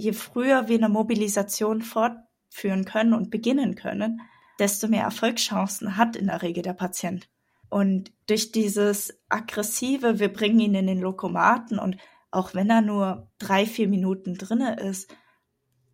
[0.00, 4.20] je früher wir eine Mobilisation fortführen können und beginnen können,
[4.58, 7.28] desto mehr Erfolgschancen hat in der Regel der Patient.
[7.68, 11.96] Und durch dieses aggressive, wir bringen ihn in den Lokomaten und
[12.30, 15.14] auch wenn er nur drei, vier Minuten drinne ist,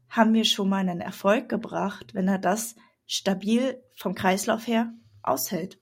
[0.09, 2.77] haben wir schon mal einen Erfolg gebracht, wenn er das
[3.07, 4.93] stabil vom Kreislauf her
[5.23, 5.81] aushält.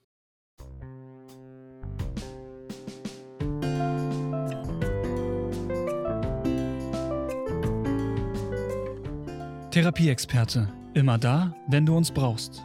[9.75, 10.69] Therapieexperte.
[10.93, 12.63] Immer da, wenn du uns brauchst.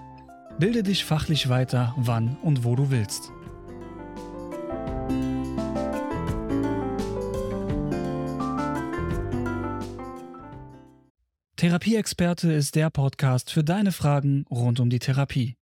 [0.61, 3.33] Bilde dich fachlich weiter, wann und wo du willst.
[11.57, 15.57] Therapieexperte ist der Podcast für deine Fragen rund um die Therapie.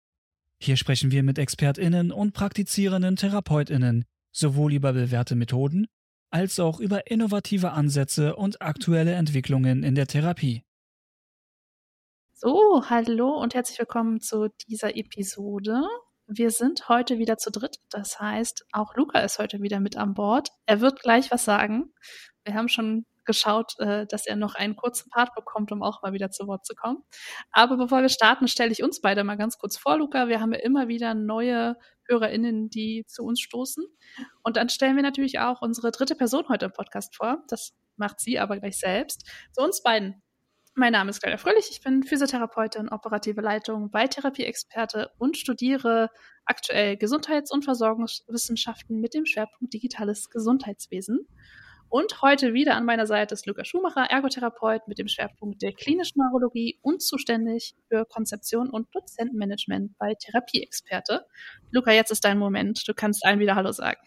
[0.58, 5.86] Hier sprechen wir mit ExpertInnen und praktizierenden TherapeutInnen sowohl über bewährte Methoden
[6.30, 10.65] als auch über innovative Ansätze und aktuelle Entwicklungen in der Therapie.
[12.38, 15.80] So, hallo und herzlich willkommen zu dieser Episode.
[16.26, 17.78] Wir sind heute wieder zu dritt.
[17.88, 20.50] Das heißt, auch Luca ist heute wieder mit an Bord.
[20.66, 21.94] Er wird gleich was sagen.
[22.44, 26.12] Wir haben schon geschaut, äh, dass er noch einen kurzen Part bekommt, um auch mal
[26.12, 27.02] wieder zu Wort zu kommen.
[27.52, 30.28] Aber bevor wir starten, stelle ich uns beide mal ganz kurz vor, Luca.
[30.28, 33.82] Wir haben ja immer wieder neue HörerInnen, die zu uns stoßen.
[34.42, 37.42] Und dann stellen wir natürlich auch unsere dritte Person heute im Podcast vor.
[37.48, 39.26] Das macht sie aber gleich selbst.
[39.54, 40.22] Zu uns beiden.
[40.78, 46.10] Mein Name ist Claudia Fröhlich, ich bin Physiotherapeutin, operative Leitung bei Therapieexperte und studiere
[46.44, 51.26] aktuell Gesundheits- und Versorgungswissenschaften mit dem Schwerpunkt digitales Gesundheitswesen.
[51.88, 56.18] Und heute wieder an meiner Seite ist Luca Schumacher, Ergotherapeut mit dem Schwerpunkt der klinischen
[56.18, 61.24] Neurologie und zuständig für Konzeption und Dozentenmanagement bei Therapieexperte.
[61.70, 62.86] Luca, jetzt ist dein Moment.
[62.86, 64.06] Du kannst allen wieder Hallo sagen.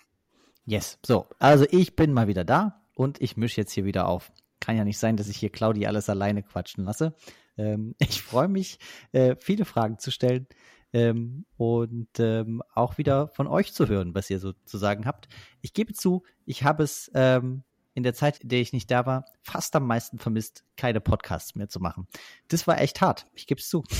[0.67, 0.99] Yes.
[1.03, 4.77] So, also ich bin mal wieder da und ich mische jetzt hier wieder auf kann
[4.77, 7.15] ja nicht sein, dass ich hier Claudi alles alleine quatschen lasse.
[7.57, 8.79] Ähm, ich freue mich,
[9.11, 10.47] äh, viele Fragen zu stellen
[10.93, 15.27] ähm, und ähm, auch wieder von euch zu hören, was ihr so zu sagen habt.
[15.61, 19.05] Ich gebe zu, ich habe es ähm, in der Zeit, in der ich nicht da
[19.05, 22.07] war, fast am meisten vermisst, keine Podcasts mehr zu machen.
[22.47, 23.27] Das war echt hart.
[23.33, 23.83] Ich gebe es zu.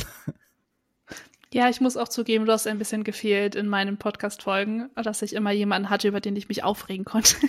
[1.52, 5.34] Ja, ich muss auch zugeben, du hast ein bisschen gefehlt in meinen Podcast-Folgen, dass ich
[5.34, 7.38] immer jemanden hatte, über den ich mich aufregen konnte.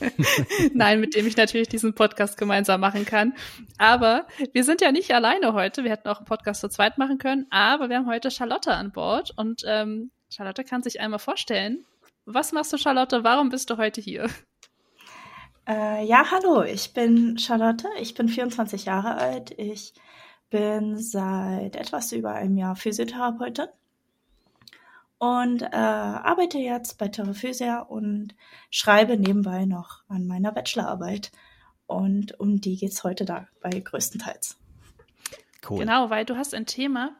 [0.74, 3.34] Nein, mit dem ich natürlich diesen Podcast gemeinsam machen kann.
[3.78, 5.84] Aber wir sind ja nicht alleine heute.
[5.84, 7.46] Wir hätten auch einen Podcast zu zweit machen können.
[7.50, 9.32] Aber wir haben heute Charlotte an Bord.
[9.36, 11.84] Und ähm, Charlotte kann sich einmal vorstellen.
[12.24, 13.24] Was machst du, Charlotte?
[13.24, 14.28] Warum bist du heute hier?
[15.68, 16.62] Äh, ja, hallo.
[16.62, 17.88] Ich bin Charlotte.
[18.00, 19.52] Ich bin 24 Jahre alt.
[19.58, 19.94] Ich
[20.50, 23.66] bin seit etwas über einem Jahr Physiotherapeutin
[25.18, 28.34] und äh, arbeite jetzt bei Terraphysia und
[28.70, 31.32] schreibe nebenbei noch an meiner Bachelorarbeit.
[31.86, 34.58] Und um die geht es heute dabei größtenteils.
[35.68, 35.80] Cool.
[35.80, 37.16] Genau, weil du hast ein Thema,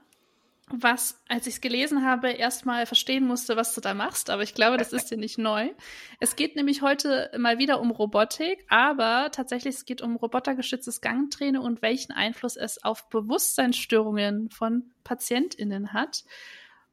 [0.69, 4.31] was, als ich es gelesen habe, erstmal verstehen musste, was du da machst.
[4.31, 5.71] Aber ich glaube, das ist dir nicht neu.
[6.19, 11.63] Es geht nämlich heute mal wieder um Robotik, aber tatsächlich es geht um robotergestütztes Gangtraining
[11.63, 16.25] und welchen Einfluss es auf Bewusstseinsstörungen von PatientInnen hat.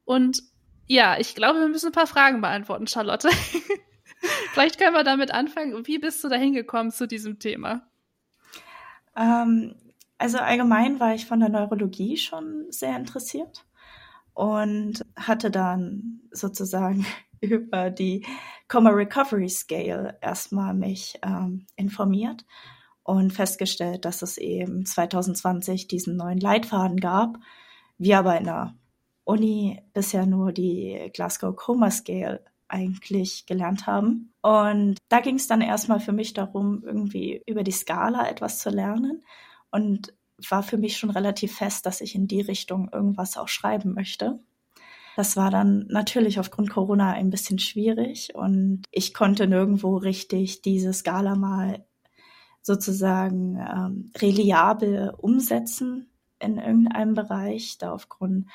[0.04, 0.42] Und
[0.86, 3.28] ja, ich glaube, wir müssen ein paar Fragen beantworten, Charlotte.
[4.52, 5.86] Vielleicht können wir damit anfangen.
[5.86, 7.82] Wie bist du da hingekommen zu diesem Thema?
[9.16, 9.74] Ähm,
[10.18, 13.64] also allgemein war ich von der Neurologie schon sehr interessiert
[14.32, 17.06] und hatte dann sozusagen
[17.40, 18.24] über die
[18.68, 22.44] Coma Recovery Scale erstmal mich ähm, informiert
[23.02, 27.36] und festgestellt, dass es eben 2020 diesen neuen Leitfaden gab,
[27.98, 28.74] wir aber in der
[29.24, 34.32] Uni bisher nur die Glasgow Coma Scale eigentlich gelernt haben.
[34.42, 38.70] Und da ging es dann erstmal für mich darum, irgendwie über die Skala etwas zu
[38.70, 39.22] lernen
[39.70, 40.12] und
[40.50, 44.40] war für mich schon relativ fest, dass ich in die Richtung irgendwas auch schreiben möchte.
[45.16, 50.92] Das war dann natürlich aufgrund Corona ein bisschen schwierig und ich konnte nirgendwo richtig diese
[50.92, 51.84] Skala mal
[52.62, 56.10] sozusagen ähm, reliabel umsetzen
[56.40, 58.48] in irgendeinem Bereich, da aufgrund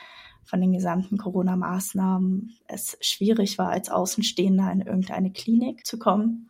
[0.49, 6.49] von den gesamten Corona-Maßnahmen es schwierig war, als Außenstehender in irgendeine Klinik zu kommen.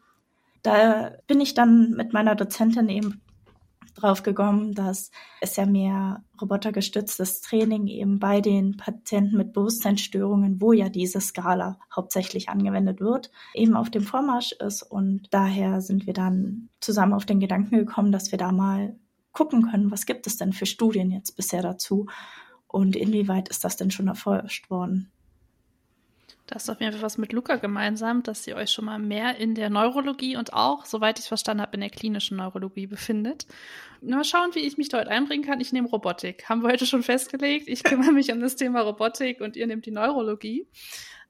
[0.61, 3.21] Da bin ich dann mit meiner Dozentin eben
[3.95, 5.11] drauf gekommen, dass
[5.41, 11.77] es ja mehr robotergestütztes Training eben bei den Patienten mit Bewusstseinsstörungen, wo ja diese Skala
[11.93, 14.83] hauptsächlich angewendet wird, eben auf dem Vormarsch ist.
[14.83, 18.95] Und daher sind wir dann zusammen auf den Gedanken gekommen, dass wir da mal
[19.33, 22.07] gucken können, was gibt es denn für Studien jetzt bisher dazu
[22.69, 25.11] und inwieweit ist das denn schon erforscht worden?
[26.47, 29.37] Das ist auf jeden Fall was mit Luca gemeinsam, dass ihr euch schon mal mehr
[29.37, 33.45] in der Neurologie und auch, soweit ich es verstanden habe, in der klinischen Neurologie befindet.
[34.01, 35.61] Mal schauen, wie ich mich dort einbringen kann.
[35.61, 36.49] Ich nehme Robotik.
[36.49, 37.67] Haben wir heute schon festgelegt.
[37.67, 40.67] Ich kümmere mich um das Thema Robotik und ihr nehmt die Neurologie.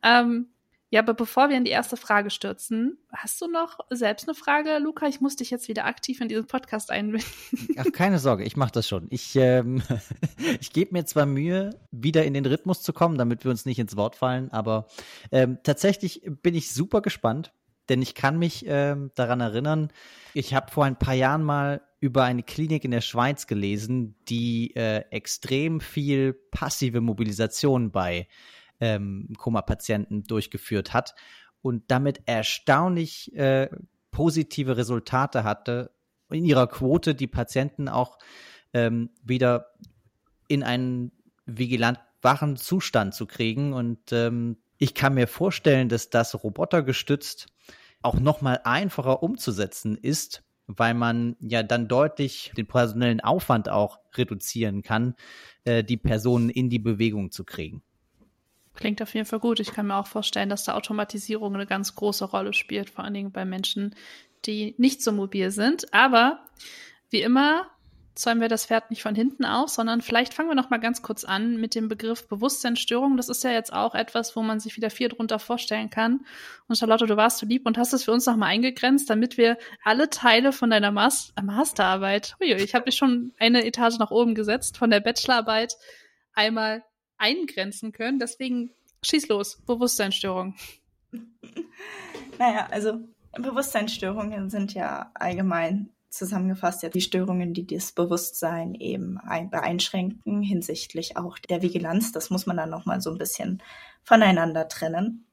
[0.04, 0.48] Ähm,
[0.92, 4.80] ja, aber bevor wir in die erste Frage stürzen, hast du noch selbst eine Frage,
[4.80, 5.08] Luca?
[5.08, 7.30] Ich muss dich jetzt wieder aktiv in diesen Podcast einbinden.
[7.78, 9.08] Ach, keine Sorge, ich mache das schon.
[9.12, 9.84] Ich, ähm,
[10.60, 13.78] ich gebe mir zwar Mühe, wieder in den Rhythmus zu kommen, damit wir uns nicht
[13.78, 14.88] ins Wort fallen, aber
[15.32, 17.54] ähm, tatsächlich bin ich super gespannt,
[17.90, 19.92] denn ich kann mich ähm, daran erinnern,
[20.34, 24.76] ich habe vor ein paar Jahren mal über eine Klinik in der Schweiz gelesen, die
[24.76, 28.28] äh, extrem viel passive Mobilisation bei
[28.80, 31.16] ähm, Koma-Patienten durchgeführt hat
[31.62, 33.70] und damit erstaunlich äh,
[34.12, 35.92] positive Resultate hatte
[36.32, 38.18] in ihrer Quote, die Patienten auch
[38.74, 39.72] ähm, wieder
[40.48, 41.12] in einen
[41.46, 43.74] vigilant wachen Zustand zu kriegen.
[43.74, 47.48] Und ähm, ich kann mir vorstellen, dass das robotergestützt
[48.02, 54.00] auch noch mal einfacher umzusetzen ist, weil man ja dann deutlich den personellen Aufwand auch
[54.16, 55.16] reduzieren kann,
[55.64, 57.82] äh, die Personen in die Bewegung zu kriegen.
[58.80, 59.60] Klingt auf jeden Fall gut.
[59.60, 63.14] Ich kann mir auch vorstellen, dass da Automatisierung eine ganz große Rolle spielt, vor allen
[63.14, 63.94] Dingen bei Menschen,
[64.46, 65.94] die nicht so mobil sind.
[65.94, 66.40] Aber
[67.10, 67.68] wie immer
[68.16, 71.02] zäumen wir das Pferd nicht von hinten auf, sondern vielleicht fangen wir noch mal ganz
[71.02, 73.18] kurz an mit dem Begriff Bewusstseinsstörung.
[73.18, 76.26] Das ist ja jetzt auch etwas, wo man sich wieder viel drunter vorstellen kann.
[76.70, 79.38] Und Charlotte, du warst so lieb und hast es für uns noch mal eingegrenzt, damit
[79.38, 84.12] wir alle Teile von deiner Mas Masterarbeit, ui, ich habe dich schon eine Etage nach
[84.12, 85.76] oben gesetzt, von der Bachelorarbeit
[86.34, 86.84] einmal
[87.20, 88.20] eingrenzen können.
[88.20, 88.72] Deswegen
[89.04, 90.56] schieß los, Bewusstseinsstörung.
[92.40, 93.00] naja, also
[93.34, 99.20] Bewusstseinsstörungen sind ja allgemein zusammengefasst ja die Störungen, die das Bewusstsein eben
[99.52, 102.12] beeinschränken hinsichtlich auch der Vigilanz.
[102.12, 103.62] Das muss man dann nochmal so ein bisschen
[104.04, 105.26] voneinander trennen.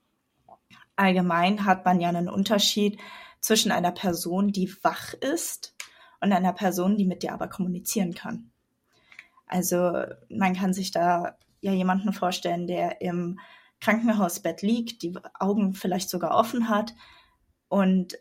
[0.94, 2.99] Allgemein hat man ja einen Unterschied
[3.41, 5.75] zwischen einer Person, die wach ist
[6.21, 8.50] und einer Person, die mit dir aber kommunizieren kann.
[9.47, 11.37] Also man kann sich da
[11.67, 13.39] ja jemanden vorstellen, der im
[13.81, 16.95] Krankenhausbett liegt, die Augen vielleicht sogar offen hat
[17.69, 18.17] und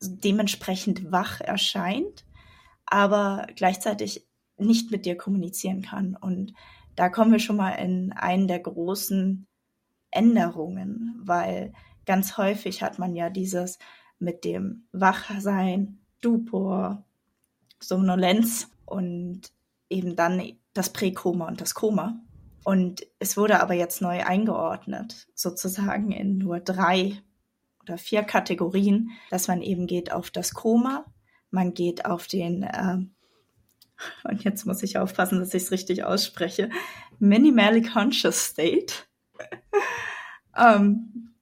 [0.00, 2.24] dementsprechend wach erscheint,
[2.86, 4.26] aber gleichzeitig
[4.56, 6.16] nicht mit dir kommunizieren kann.
[6.16, 6.52] Und
[6.96, 9.46] da kommen wir schon mal in einen der großen
[10.10, 11.72] Änderungen, weil
[12.06, 13.78] ganz häufig hat man ja dieses
[14.18, 17.04] mit dem Wachsein, Stupor,
[17.80, 19.52] Somnolenz und
[19.88, 20.42] eben dann
[20.74, 22.20] das Präkoma und das Koma.
[22.64, 27.22] Und es wurde aber jetzt neu eingeordnet, sozusagen in nur drei
[27.82, 31.06] oder vier Kategorien, dass man eben geht auf das Koma,
[31.50, 32.98] man geht auf den, äh,
[34.24, 36.70] und jetzt muss ich aufpassen, dass ich es richtig ausspreche,
[37.18, 38.94] Minimally Conscious State.
[40.56, 41.34] ähm,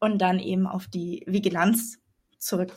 [0.00, 1.98] und dann eben auf die Vigilanz
[2.38, 2.74] zurück.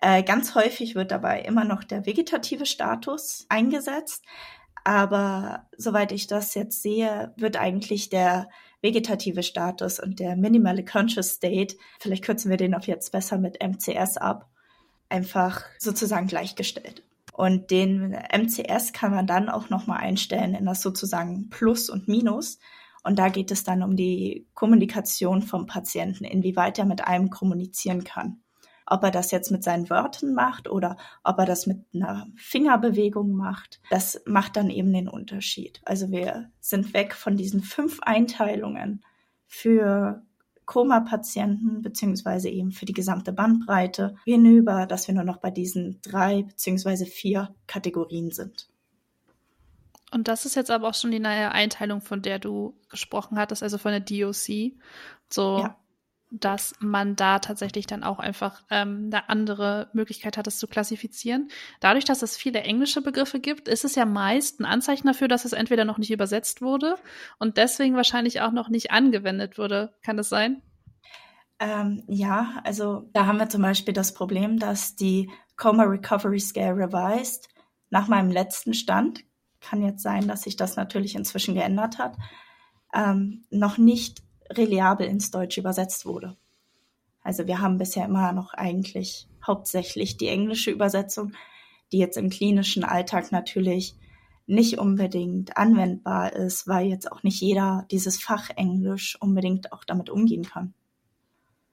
[0.00, 4.24] Äh, ganz häufig wird dabei immer noch der vegetative Status eingesetzt.
[4.84, 8.50] Aber soweit ich das jetzt sehe, wird eigentlich der
[8.82, 13.62] vegetative Status und der Minimally Conscious State, vielleicht kürzen wir den auf jetzt besser mit
[13.62, 14.50] MCS ab,
[15.08, 17.02] einfach sozusagen gleichgestellt.
[17.32, 22.58] Und den MCS kann man dann auch nochmal einstellen in das sozusagen Plus und Minus.
[23.02, 28.04] Und da geht es dann um die Kommunikation vom Patienten, inwieweit er mit einem kommunizieren
[28.04, 28.43] kann.
[28.86, 33.32] Ob er das jetzt mit seinen Wörtern macht oder ob er das mit einer Fingerbewegung
[33.32, 35.80] macht, das macht dann eben den Unterschied.
[35.84, 39.02] Also wir sind weg von diesen fünf Einteilungen
[39.46, 40.22] für
[40.66, 46.42] Koma-Patienten beziehungsweise eben für die gesamte Bandbreite hinüber, dass wir nur noch bei diesen drei
[46.42, 48.68] beziehungsweise vier Kategorien sind.
[50.10, 53.62] Und das ist jetzt aber auch schon die neue Einteilung, von der du gesprochen hattest,
[53.62, 54.74] also von der DOC.
[55.28, 55.76] So ja
[56.40, 61.48] dass man da tatsächlich dann auch einfach ähm, eine andere Möglichkeit hat, es zu klassifizieren.
[61.80, 65.44] Dadurch, dass es viele englische Begriffe gibt, ist es ja meist ein Anzeichen dafür, dass
[65.44, 66.96] es entweder noch nicht übersetzt wurde
[67.38, 69.94] und deswegen wahrscheinlich auch noch nicht angewendet wurde.
[70.02, 70.60] Kann das sein?
[71.60, 76.76] Ähm, ja, also da haben wir zum Beispiel das Problem, dass die Coma Recovery Scale
[76.76, 77.48] Revised
[77.90, 79.24] nach meinem letzten Stand,
[79.60, 82.16] kann jetzt sein, dass sich das natürlich inzwischen geändert hat,
[82.92, 86.36] ähm, noch nicht reliabel ins Deutsche übersetzt wurde.
[87.22, 91.32] Also wir haben bisher immer noch eigentlich hauptsächlich die englische Übersetzung,
[91.92, 93.94] die jetzt im klinischen Alltag natürlich
[94.46, 100.10] nicht unbedingt anwendbar ist, weil jetzt auch nicht jeder dieses Fach Englisch unbedingt auch damit
[100.10, 100.74] umgehen kann.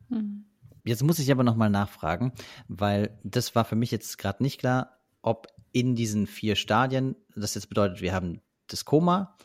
[0.09, 0.45] Hm.
[0.83, 2.31] Jetzt muss ich aber nochmal nachfragen,
[2.67, 7.55] weil das war für mich jetzt gerade nicht klar, ob in diesen vier Stadien, das
[7.55, 9.37] jetzt bedeutet, wir haben das Koma,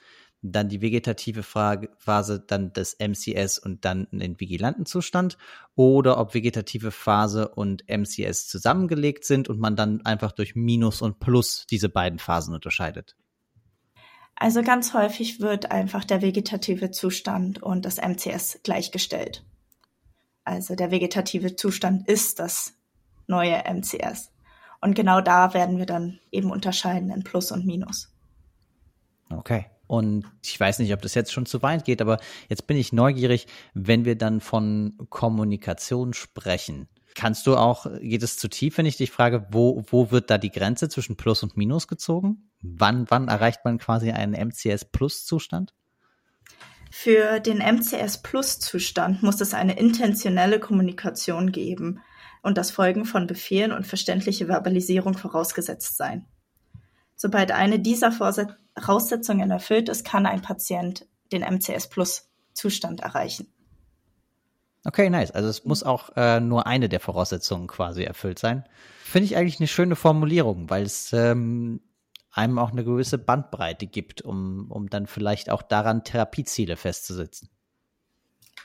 [0.52, 5.38] dann die vegetative Phase, dann das MCS und dann den vigilanten Zustand
[5.74, 11.18] oder ob vegetative Phase und MCS zusammengelegt sind und man dann einfach durch Minus und
[11.18, 13.16] Plus diese beiden Phasen unterscheidet.
[14.34, 19.44] Also ganz häufig wird einfach der vegetative Zustand und das MCS gleichgestellt.
[20.44, 22.74] Also der vegetative Zustand ist das
[23.26, 24.30] neue MCS.
[24.80, 28.14] Und genau da werden wir dann eben unterscheiden in Plus und Minus.
[29.30, 29.66] Okay.
[29.86, 32.92] Und ich weiß nicht, ob das jetzt schon zu weit geht, aber jetzt bin ich
[32.92, 36.88] neugierig, wenn wir dann von Kommunikation sprechen.
[37.14, 40.36] Kannst du auch, geht es zu tief, wenn ich dich frage, wo, wo wird da
[40.36, 42.50] die Grenze zwischen Plus und Minus gezogen?
[42.60, 45.72] Wann, wann erreicht man quasi einen MCS Plus Zustand?
[46.90, 52.00] Für den MCS Plus Zustand muss es eine intentionelle Kommunikation geben
[52.42, 56.26] und das Folgen von Befehlen und verständliche Verbalisierung vorausgesetzt sein.
[57.16, 63.48] Sobald eine dieser Voraussetzungen erfüllt ist, kann ein Patient den MCS Plus Zustand erreichen.
[64.84, 65.32] Okay, nice.
[65.32, 68.64] Also es muss auch äh, nur eine der Voraussetzungen quasi erfüllt sein.
[69.02, 71.80] Finde ich eigentlich eine schöne Formulierung, weil es ähm,
[72.30, 77.48] einem auch eine gewisse Bandbreite gibt, um, um dann vielleicht auch daran Therapieziele festzusetzen.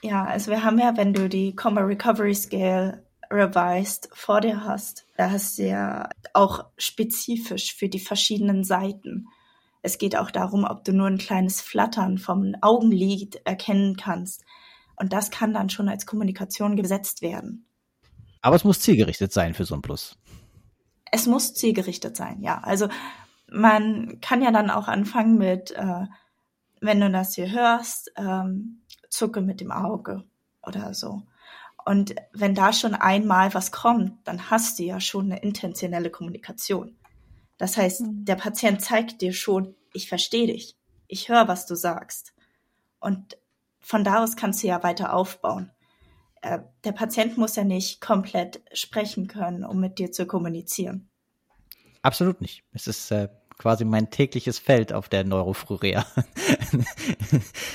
[0.03, 5.05] Ja, also wir haben ja, wenn du die Coma Recovery Scale revised vor dir hast,
[5.17, 9.27] da hast du ja auch spezifisch für die verschiedenen Seiten.
[9.81, 14.43] Es geht auch darum, ob du nur ein kleines Flattern vom Augenlid erkennen kannst.
[14.95, 17.65] Und das kann dann schon als Kommunikation gesetzt werden.
[18.41, 20.17] Aber es muss zielgerichtet sein für so ein Plus.
[21.11, 22.59] Es muss zielgerichtet sein, ja.
[22.59, 22.87] Also
[23.49, 26.05] man kann ja dann auch anfangen mit, äh,
[26.79, 30.23] wenn du das hier hörst, ähm, zucke mit dem Auge
[30.63, 31.23] oder so.
[31.85, 36.95] Und wenn da schon einmal was kommt, dann hast du ja schon eine intentionelle Kommunikation.
[37.57, 38.25] Das heißt, mhm.
[38.25, 42.33] der Patient zeigt dir schon, ich verstehe dich, ich höre, was du sagst.
[42.99, 43.37] Und
[43.79, 45.71] von da aus kannst du ja weiter aufbauen.
[46.41, 51.09] Äh, der Patient muss ja nicht komplett sprechen können, um mit dir zu kommunizieren.
[52.01, 52.63] Absolut nicht.
[52.71, 53.29] Es ist äh,
[53.61, 56.03] quasi mein tägliches Feld auf der Neurofrurea.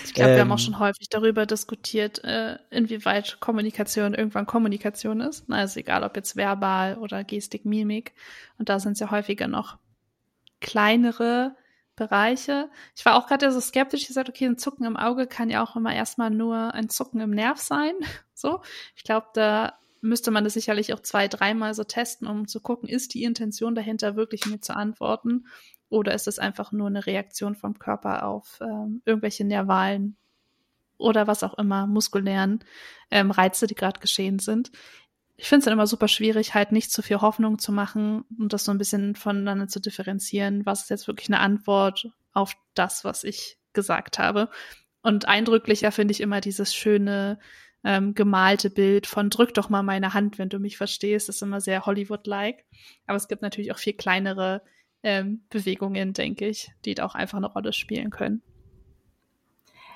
[0.04, 5.20] ich glaube, wir haben auch ähm, schon häufig darüber diskutiert, äh, inwieweit Kommunikation irgendwann Kommunikation
[5.20, 5.48] ist.
[5.48, 8.14] Also egal, ob jetzt verbal oder Gestik, Mimik.
[8.58, 9.78] Und da sind es ja häufiger noch
[10.60, 11.54] kleinere
[11.94, 12.68] Bereiche.
[12.96, 15.62] Ich war auch gerade so skeptisch, ich gesagt, okay, ein Zucken im Auge kann ja
[15.62, 17.94] auch immer erstmal nur ein Zucken im Nerv sein.
[18.38, 18.60] So.
[18.94, 22.86] Ich glaube, da müsste man das sicherlich auch zwei, dreimal so testen, um zu gucken,
[22.86, 25.46] ist die Intention dahinter wirklich mir zu antworten
[25.88, 30.16] oder ist es einfach nur eine Reaktion vom Körper auf ähm, irgendwelche nervalen
[30.98, 32.64] oder was auch immer, muskulären
[33.10, 34.72] ähm, Reize, die gerade geschehen sind.
[35.36, 38.52] Ich finde es dann immer super schwierig, halt nicht zu viel Hoffnung zu machen und
[38.52, 40.64] das so ein bisschen voneinander zu differenzieren.
[40.64, 44.48] Was ist jetzt wirklich eine Antwort auf das, was ich gesagt habe?
[45.02, 47.38] Und eindrücklicher finde ich immer dieses schöne
[47.84, 51.28] ähm, gemalte Bild von drück doch mal meine Hand, wenn du mich verstehst.
[51.28, 52.64] Das ist immer sehr Hollywood-like.
[53.06, 54.62] Aber es gibt natürlich auch viel kleinere
[55.02, 58.42] ähm, Bewegungen, denke ich, die da auch einfach eine Rolle spielen können.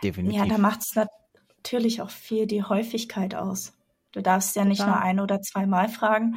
[0.02, 0.38] Definitiv.
[0.38, 3.74] Ja, da macht es natürlich auch viel die Häufigkeit aus.
[4.12, 4.86] Du darfst ja nicht ja.
[4.86, 6.36] nur ein oder zweimal fragen,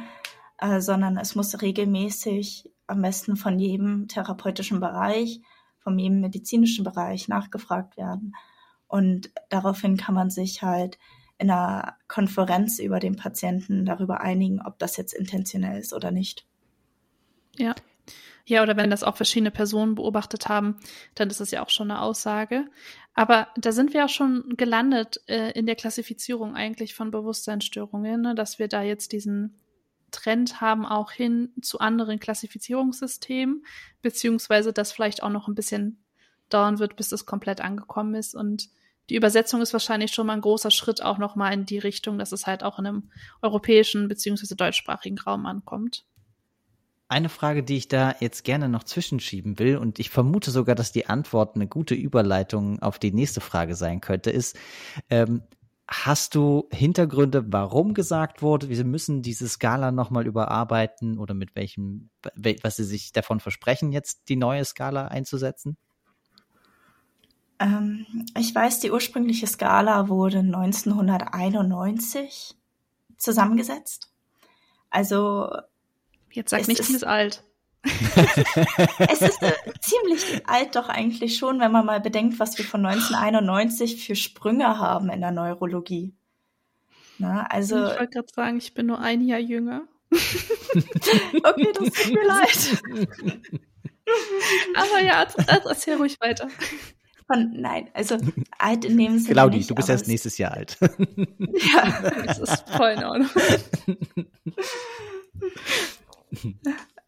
[0.58, 5.40] äh, sondern es muss regelmäßig am besten von jedem therapeutischen Bereich,
[5.78, 8.34] von jedem medizinischen Bereich nachgefragt werden.
[8.86, 10.98] Und daraufhin kann man sich halt
[11.38, 16.46] in einer Konferenz über den Patienten darüber einigen, ob das jetzt intentionell ist oder nicht.
[17.56, 17.74] Ja.
[18.46, 20.78] Ja, oder wenn das auch verschiedene Personen beobachtet haben,
[21.14, 22.66] dann ist das ja auch schon eine Aussage.
[23.14, 28.34] Aber da sind wir auch schon gelandet äh, in der Klassifizierung eigentlich von Bewusstseinsstörungen, ne?
[28.34, 29.58] dass wir da jetzt diesen
[30.10, 33.64] Trend haben auch hin zu anderen Klassifizierungssystemen,
[34.02, 36.04] beziehungsweise das vielleicht auch noch ein bisschen
[36.50, 38.34] dauern wird, bis das komplett angekommen ist.
[38.34, 38.68] Und
[39.10, 42.18] die Übersetzung ist wahrscheinlich schon mal ein großer Schritt auch noch mal in die Richtung,
[42.18, 43.10] dass es halt auch in einem
[43.42, 46.04] europäischen beziehungsweise deutschsprachigen Raum ankommt.
[47.08, 50.90] Eine Frage, die ich da jetzt gerne noch zwischenschieben will, und ich vermute sogar, dass
[50.90, 54.56] die Antwort eine gute Überleitung auf die nächste Frage sein könnte, ist,
[55.10, 55.42] ähm,
[55.86, 62.08] hast du Hintergründe, warum gesagt wurde, wir müssen diese Skala nochmal überarbeiten oder mit welchem,
[62.62, 65.76] was sie sich davon versprechen, jetzt die neue Skala einzusetzen?
[67.58, 68.06] Ähm,
[68.36, 72.56] ich weiß, die ursprüngliche Skala wurde 1991
[73.18, 74.10] zusammengesetzt.
[74.90, 75.50] Also
[76.34, 77.42] Jetzt sag nicht, sie ist alt.
[79.08, 82.84] es ist äh, ziemlich alt doch eigentlich schon, wenn man mal bedenkt, was wir von
[82.84, 86.14] 1991 für Sprünge haben in der Neurologie.
[87.18, 89.82] Na, also, ich wollte gerade sagen, ich bin nur ein Jahr jünger.
[90.10, 92.82] okay, das tut mir leid.
[94.76, 96.48] Aber ja, erzähl ruhig weiter.
[97.26, 98.18] Von, nein, also
[98.58, 100.76] alt in dem Sinne Claudi, nicht, du bist erst es- nächstes Jahr alt.
[100.78, 103.30] Ja, Das ist voll in Ordnung.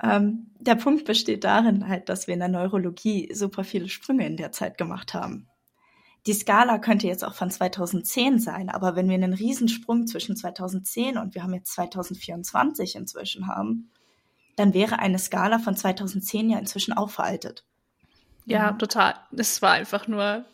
[0.02, 4.36] Ähm, der Punkt besteht darin halt, dass wir in der Neurologie super viele Sprünge in
[4.36, 5.48] der Zeit gemacht haben.
[6.26, 11.18] Die Skala könnte jetzt auch von 2010 sein, aber wenn wir einen Riesensprung zwischen 2010
[11.18, 13.90] und wir haben jetzt 2024 inzwischen haben,
[14.56, 17.64] dann wäre eine Skala von 2010 ja inzwischen auch veraltet.
[18.48, 18.78] Ja, Mhm.
[18.78, 19.14] total.
[19.36, 20.44] Es war einfach nur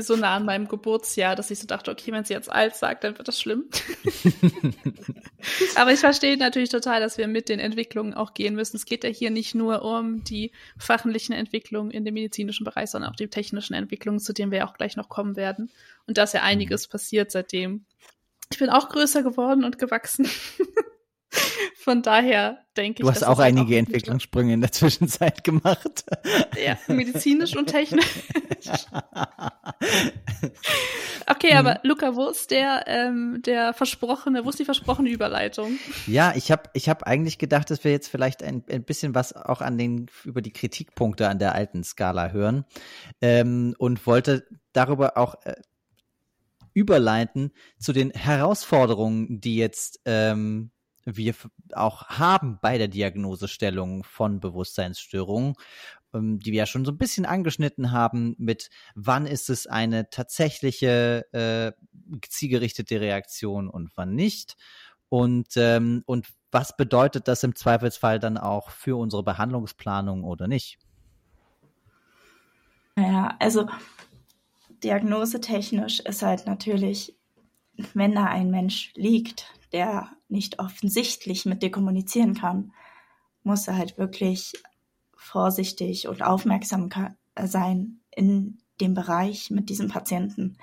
[0.00, 3.04] so nah an meinem Geburtsjahr, dass ich so dachte, okay, wenn sie jetzt alt sagt,
[3.04, 3.66] dann wird das schlimm.
[5.76, 8.76] Aber ich verstehe natürlich total, dass wir mit den Entwicklungen auch gehen müssen.
[8.76, 13.12] Es geht ja hier nicht nur um die fachlichen Entwicklungen in dem medizinischen Bereich, sondern
[13.12, 15.70] auch die technischen Entwicklungen, zu denen wir auch gleich noch kommen werden.
[16.08, 17.84] Und da ist ja einiges passiert seitdem.
[18.50, 20.28] Ich bin auch größer geworden und gewachsen.
[21.78, 25.44] Von daher denke Du ich, hast dass auch halt einige gut Entwicklungssprünge in der Zwischenzeit
[25.44, 26.04] gemacht.
[26.64, 28.06] Ja, medizinisch und technisch.
[31.28, 31.58] Okay, Mhm.
[31.58, 35.78] aber Luca, wo ist der, ähm, der versprochene, wo ist die versprochene Überleitung?
[36.06, 39.32] Ja, ich habe ich hab eigentlich gedacht, dass wir jetzt vielleicht ein, ein bisschen was
[39.34, 42.64] auch an den über die Kritikpunkte an der alten Skala hören
[43.20, 45.56] ähm, und wollte darüber auch äh,
[46.74, 50.70] überleiten zu den Herausforderungen, die jetzt ähm,
[51.06, 51.34] wir
[51.72, 55.54] auch haben bei der Diagnosestellung von Bewusstseinsstörungen,
[56.12, 60.10] ähm, die wir ja schon so ein bisschen angeschnitten haben mit wann ist es eine
[60.10, 61.72] tatsächliche äh,
[62.28, 64.56] zielgerichtete Reaktion und wann nicht
[65.08, 70.78] und, ähm, und was bedeutet das im Zweifelsfall dann auch für unsere Behandlungsplanung oder nicht?
[72.96, 73.68] Naja, also
[74.82, 77.14] diagnosetechnisch ist halt natürlich,
[77.94, 82.72] wenn da ein Mensch liegt, der nicht offensichtlich mit dir kommunizieren kann,
[83.42, 84.54] muss er halt wirklich
[85.16, 90.58] vorsichtig und aufmerksam ka- sein in dem Bereich mit diesem Patienten,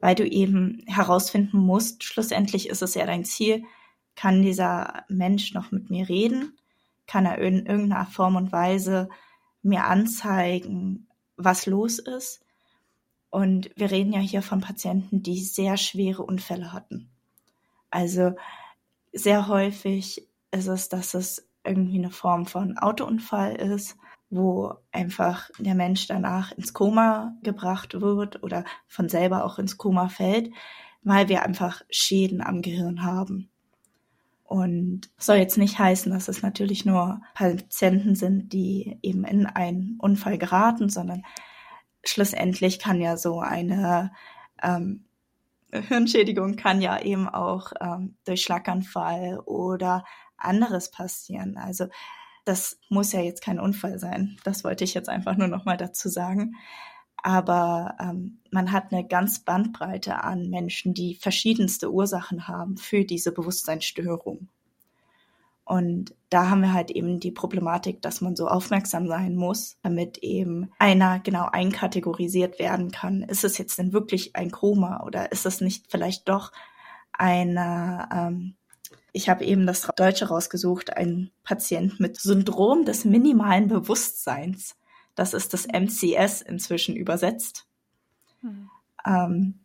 [0.00, 3.64] weil du eben herausfinden musst, schlussendlich ist es ja dein Ziel,
[4.14, 6.58] kann dieser Mensch noch mit mir reden?
[7.06, 9.08] Kann er in irgendeiner Form und Weise
[9.62, 12.44] mir anzeigen, was los ist?
[13.30, 17.10] Und wir reden ja hier von Patienten, die sehr schwere Unfälle hatten.
[17.90, 18.32] Also
[19.12, 23.96] sehr häufig ist es, dass es irgendwie eine Form von Autounfall ist,
[24.30, 30.08] wo einfach der Mensch danach ins Koma gebracht wird oder von selber auch ins Koma
[30.08, 30.50] fällt,
[31.02, 33.50] weil wir einfach Schäden am Gehirn haben.
[34.44, 39.98] Und soll jetzt nicht heißen, dass es natürlich nur Patienten sind, die eben in einen
[39.98, 41.22] Unfall geraten, sondern
[42.02, 44.10] schlussendlich kann ja so eine
[44.62, 45.04] ähm,
[45.72, 50.04] Hirnschädigung kann ja eben auch ähm, durch Schlaganfall oder
[50.36, 51.56] anderes passieren.
[51.56, 51.86] Also
[52.44, 54.38] das muss ja jetzt kein Unfall sein.
[54.44, 56.56] Das wollte ich jetzt einfach nur noch mal dazu sagen.
[57.16, 63.32] Aber ähm, man hat eine ganz Bandbreite an Menschen, die verschiedenste Ursachen haben für diese
[63.32, 64.48] Bewusstseinsstörung.
[65.68, 70.16] Und da haben wir halt eben die Problematik, dass man so aufmerksam sein muss, damit
[70.16, 73.22] eben einer genau einkategorisiert werden kann.
[73.22, 76.52] Ist es jetzt denn wirklich ein Koma oder ist es nicht vielleicht doch
[77.12, 78.54] eine, ähm,
[79.12, 84.74] ich habe eben das Deutsche rausgesucht, ein Patient mit Syndrom des minimalen Bewusstseins.
[85.14, 87.66] Das ist das MCS inzwischen übersetzt.
[88.40, 88.70] Hm.
[89.04, 89.60] Ähm,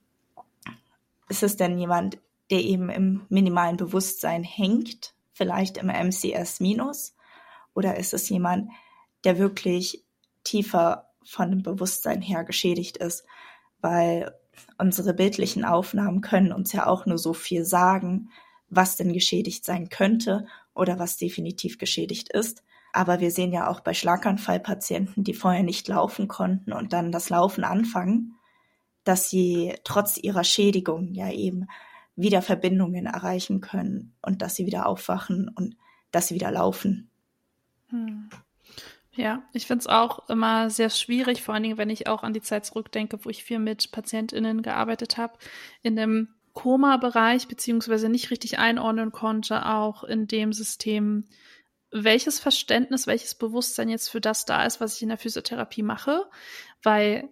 [1.30, 2.18] ist es denn jemand,
[2.52, 7.16] der eben im minimalen Bewusstsein hängt, vielleicht im MCS minus?
[7.74, 8.70] Oder ist es jemand,
[9.24, 10.04] der wirklich
[10.44, 13.26] tiefer von dem Bewusstsein her geschädigt ist?
[13.82, 14.34] Weil
[14.78, 18.30] unsere bildlichen Aufnahmen können uns ja auch nur so viel sagen,
[18.70, 22.64] was denn geschädigt sein könnte oder was definitiv geschädigt ist.
[22.92, 27.30] Aber wir sehen ja auch bei Schlaganfallpatienten, die vorher nicht laufen konnten und dann das
[27.30, 28.36] Laufen anfangen,
[29.04, 31.68] dass sie trotz ihrer Schädigung ja eben
[32.16, 35.76] wieder Verbindungen erreichen können und dass sie wieder aufwachen und
[36.12, 37.10] dass sie wieder laufen.
[37.90, 38.30] Hm.
[39.16, 42.34] Ja, ich finde es auch immer sehr schwierig, vor allen Dingen, wenn ich auch an
[42.34, 45.38] die Zeit zurückdenke, wo ich viel mit PatientInnen gearbeitet habe,
[45.84, 51.26] in dem Koma-Bereich, beziehungsweise nicht richtig einordnen konnte, auch in dem System,
[51.92, 56.26] welches Verständnis, welches Bewusstsein jetzt für das da ist, was ich in der Physiotherapie mache,
[56.82, 57.30] weil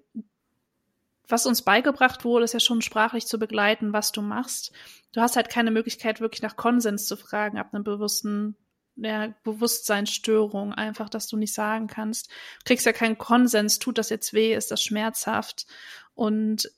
[1.32, 4.72] was uns beigebracht wurde, ist ja schon sprachlich zu begleiten, was du machst.
[5.14, 8.56] Du hast halt keine Möglichkeit, wirklich nach Konsens zu fragen, ab einem bewussten
[8.96, 12.30] der Bewusstseinsstörung, einfach, dass du nicht sagen kannst.
[12.30, 15.66] Du kriegst ja keinen Konsens, tut das jetzt weh, ist das schmerzhaft.
[16.14, 16.70] Und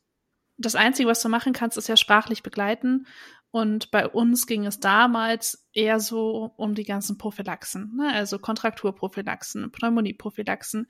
[0.58, 3.08] das Einzige, was du machen kannst, ist ja sprachlich begleiten.
[3.52, 8.12] Und bei uns ging es damals eher so um die ganzen Prophylaxen, ne?
[8.12, 10.88] also Kontrakturprophylaxen, Pneumonieprophylaxen.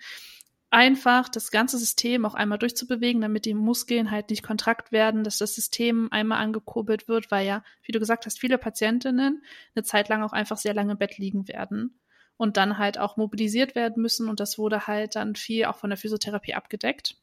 [0.73, 5.37] Einfach das ganze System auch einmal durchzubewegen, damit die Muskeln halt nicht kontrakt werden, dass
[5.37, 9.43] das System einmal angekurbelt wird, weil ja, wie du gesagt hast, viele Patientinnen
[9.75, 11.99] eine Zeit lang auch einfach sehr lange im Bett liegen werden
[12.37, 15.91] und dann halt auch mobilisiert werden müssen und das wurde halt dann viel auch von
[15.91, 17.17] der Physiotherapie abgedeckt.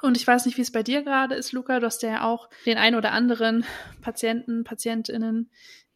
[0.00, 1.78] Und ich weiß nicht, wie es bei dir gerade ist, Luca.
[1.78, 3.64] Du hast ja auch den ein oder anderen
[4.00, 5.50] Patienten, Patientinnen,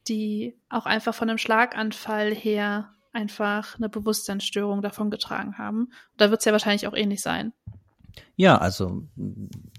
[0.08, 5.88] die auch einfach von einem Schlaganfall her einfach eine Bewusstseinsstörung davon getragen haben.
[6.18, 7.52] Da wird es ja wahrscheinlich auch ähnlich sein.
[8.36, 9.02] Ja, also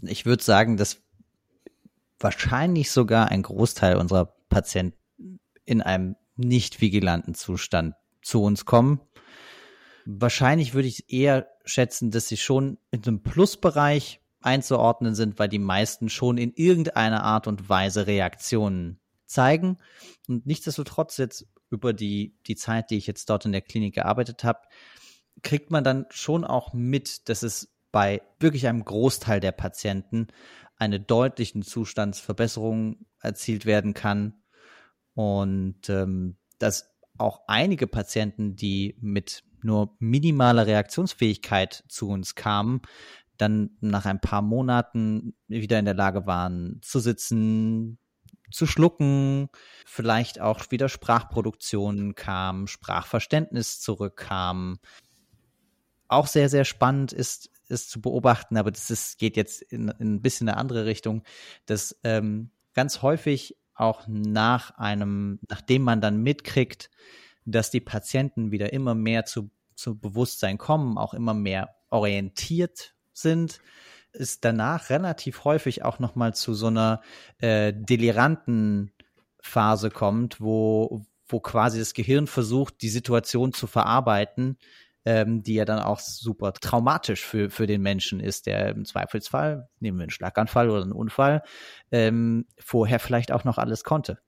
[0.02, 1.04] ich würde sagen, dass
[2.19, 9.02] wahrscheinlich sogar ein Großteil unserer Patienten in einem nicht vigilanten Zustand zu uns kommen.
[10.06, 15.60] Wahrscheinlich würde ich eher schätzen, dass sie schon in einem Plusbereich einzuordnen sind, weil die
[15.60, 19.78] meisten schon in irgendeiner Art und Weise Reaktionen zeigen.
[20.28, 24.43] Und nichtsdestotrotz jetzt über die, die Zeit, die ich jetzt dort in der Klinik gearbeitet
[24.43, 24.62] habe,
[25.43, 30.27] kriegt man dann schon auch mit, dass es bei wirklich einem Großteil der Patienten
[30.77, 34.34] eine deutliche Zustandsverbesserung erzielt werden kann.
[35.13, 42.82] Und ähm, dass auch einige Patienten, die mit nur minimaler Reaktionsfähigkeit zu uns kamen,
[43.38, 47.99] dann nach ein paar Monaten wieder in der Lage waren zu sitzen,
[48.51, 49.49] zu schlucken,
[49.86, 54.79] vielleicht auch wieder Sprachproduktionen kamen, Sprachverständnis zurückkam.
[56.07, 60.15] Auch sehr, sehr spannend ist, ist zu beobachten, aber das ist, geht jetzt in, in
[60.15, 61.23] ein bisschen eine andere Richtung,
[61.65, 66.89] dass ähm, ganz häufig auch nach einem, nachdem man dann mitkriegt,
[67.45, 73.60] dass die Patienten wieder immer mehr zu, zu Bewusstsein kommen, auch immer mehr orientiert sind,
[74.17, 77.01] ist danach relativ häufig auch noch mal zu so einer
[77.39, 78.91] äh, deliranten
[79.39, 84.58] Phase kommt, wo, wo quasi das Gehirn versucht, die Situation zu verarbeiten,
[85.06, 89.69] ähm, die ja dann auch super traumatisch für, für den Menschen ist, der im Zweifelsfall,
[89.80, 91.43] nehmen wir einen Schlaganfall oder einen Unfall,
[91.91, 94.19] ähm, vorher vielleicht auch noch alles konnte.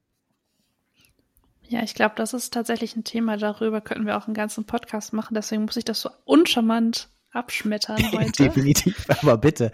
[1.68, 3.38] Ja, ich glaube, das ist tatsächlich ein Thema.
[3.38, 5.36] Darüber könnten wir auch einen ganzen Podcast machen.
[5.36, 8.44] Deswegen muss ich das so uncharmant abschmettern heute.
[8.44, 9.72] Definitiv, aber bitte.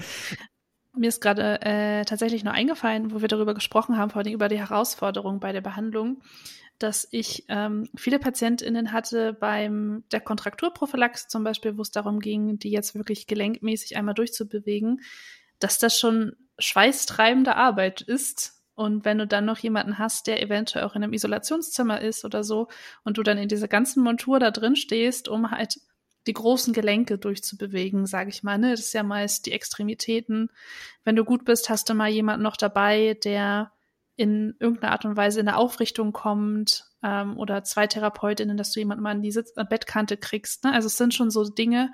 [0.97, 4.47] Mir ist gerade äh, tatsächlich nur eingefallen, wo wir darüber gesprochen haben, vor allem über
[4.47, 6.21] die Herausforderungen bei der Behandlung,
[6.79, 12.59] dass ich ähm, viele PatientInnen hatte beim der Kontrakturprophylaxe zum Beispiel, wo es darum ging,
[12.59, 15.01] die jetzt wirklich gelenkmäßig einmal durchzubewegen,
[15.59, 18.53] dass das schon schweißtreibende Arbeit ist.
[18.75, 22.43] Und wenn du dann noch jemanden hast, der eventuell auch in einem Isolationszimmer ist oder
[22.43, 22.67] so,
[23.03, 25.79] und du dann in dieser ganzen Montur da drin stehst, um halt
[26.27, 28.57] die großen Gelenke durchzubewegen, sage ich mal.
[28.57, 28.71] Ne?
[28.71, 30.49] Das ist ja meist die Extremitäten.
[31.03, 33.71] Wenn du gut bist, hast du mal jemanden noch dabei, der
[34.15, 38.79] in irgendeiner Art und Weise in eine Aufrichtung kommt ähm, oder zwei Therapeutinnen, dass du
[38.79, 40.63] jemanden mal an die Sitz an Bettkante kriegst.
[40.63, 40.73] Ne?
[40.73, 41.91] Also es sind schon so Dinge,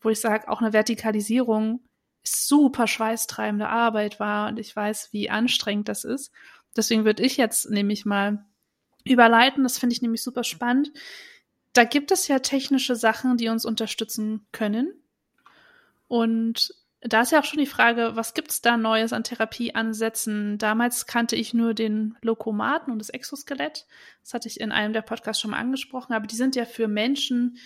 [0.00, 1.80] wo ich sage, auch eine Vertikalisierung
[2.24, 6.32] super schweißtreibende Arbeit war und ich weiß, wie anstrengend das ist.
[6.76, 8.44] Deswegen würde ich jetzt nämlich mal
[9.04, 10.92] überleiten, das finde ich nämlich super spannend,
[11.72, 14.92] da gibt es ja technische Sachen, die uns unterstützen können.
[16.08, 20.58] Und da ist ja auch schon die Frage, was gibt's da Neues an Therapieansätzen?
[20.58, 23.86] Damals kannte ich nur den Lokomaten und das Exoskelett.
[24.22, 26.86] Das hatte ich in einem der Podcasts schon mal angesprochen, aber die sind ja für
[26.86, 27.58] Menschen,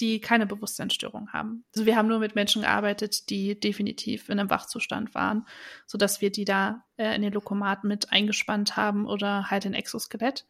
[0.00, 1.64] die keine Bewusstseinsstörung haben.
[1.74, 5.46] Also wir haben nur mit Menschen gearbeitet, die definitiv in einem Wachzustand waren,
[5.86, 9.74] so dass wir die da äh, in den Lokomaten mit eingespannt haben oder halt in
[9.74, 10.46] Exoskelett.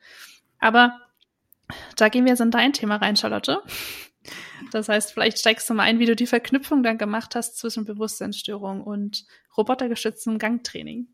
[0.61, 0.98] Aber
[1.96, 3.62] da gehen wir jetzt in dein Thema rein, Charlotte.
[4.70, 7.85] Das heißt, vielleicht steigst du mal ein, wie du die Verknüpfung dann gemacht hast zwischen
[7.85, 11.09] Bewusstseinsstörung und robotergestütztem Gangtraining.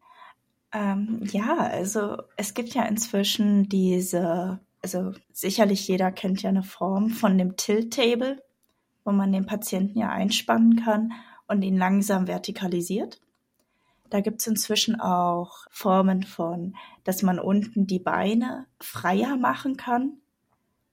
[0.72, 7.10] Ähm, ja, also es gibt ja inzwischen diese, also sicherlich jeder kennt ja eine Form
[7.10, 8.42] von dem Tilt-Table,
[9.04, 11.12] wo man den Patienten ja einspannen kann
[11.48, 13.20] und ihn langsam vertikalisiert.
[14.10, 20.20] Da gibt es inzwischen auch Formen von, dass man unten die Beine freier machen kann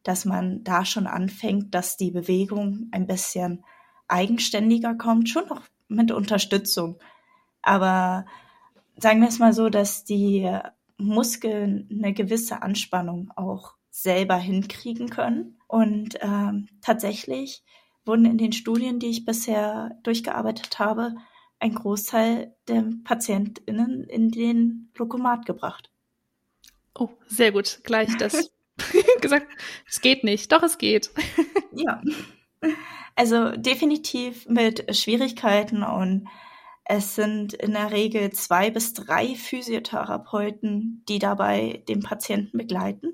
[0.07, 3.63] dass man da schon anfängt, dass die Bewegung ein bisschen
[4.07, 6.97] eigenständiger kommt, schon noch mit Unterstützung.
[7.61, 8.25] Aber
[8.95, 10.49] sagen wir es mal so, dass die
[10.97, 15.57] Muskeln eine gewisse Anspannung auch selber hinkriegen können.
[15.67, 17.63] Und ähm, tatsächlich
[18.05, 21.15] wurden in den Studien, die ich bisher durchgearbeitet habe,
[21.59, 25.91] ein Großteil der PatientInnen in den Lokomat gebracht.
[26.95, 27.81] Oh, sehr gut.
[27.83, 28.51] Gleich das
[29.21, 29.47] gesagt,
[29.87, 30.51] es geht nicht.
[30.51, 31.11] Doch, es geht.
[31.73, 32.01] ja.
[33.15, 36.27] Also definitiv mit Schwierigkeiten und
[36.85, 43.13] es sind in der Regel zwei bis drei Physiotherapeuten, die dabei den Patienten begleiten.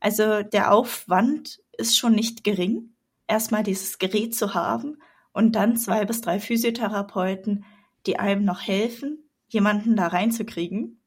[0.00, 2.94] Also der Aufwand ist schon nicht gering,
[3.26, 4.98] erstmal dieses Gerät zu haben
[5.32, 7.64] und dann zwei bis drei Physiotherapeuten,
[8.06, 10.99] die einem noch helfen, jemanden da reinzukriegen.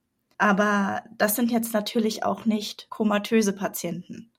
[0.44, 4.30] Aber das sind jetzt natürlich auch nicht komatöse Patienten.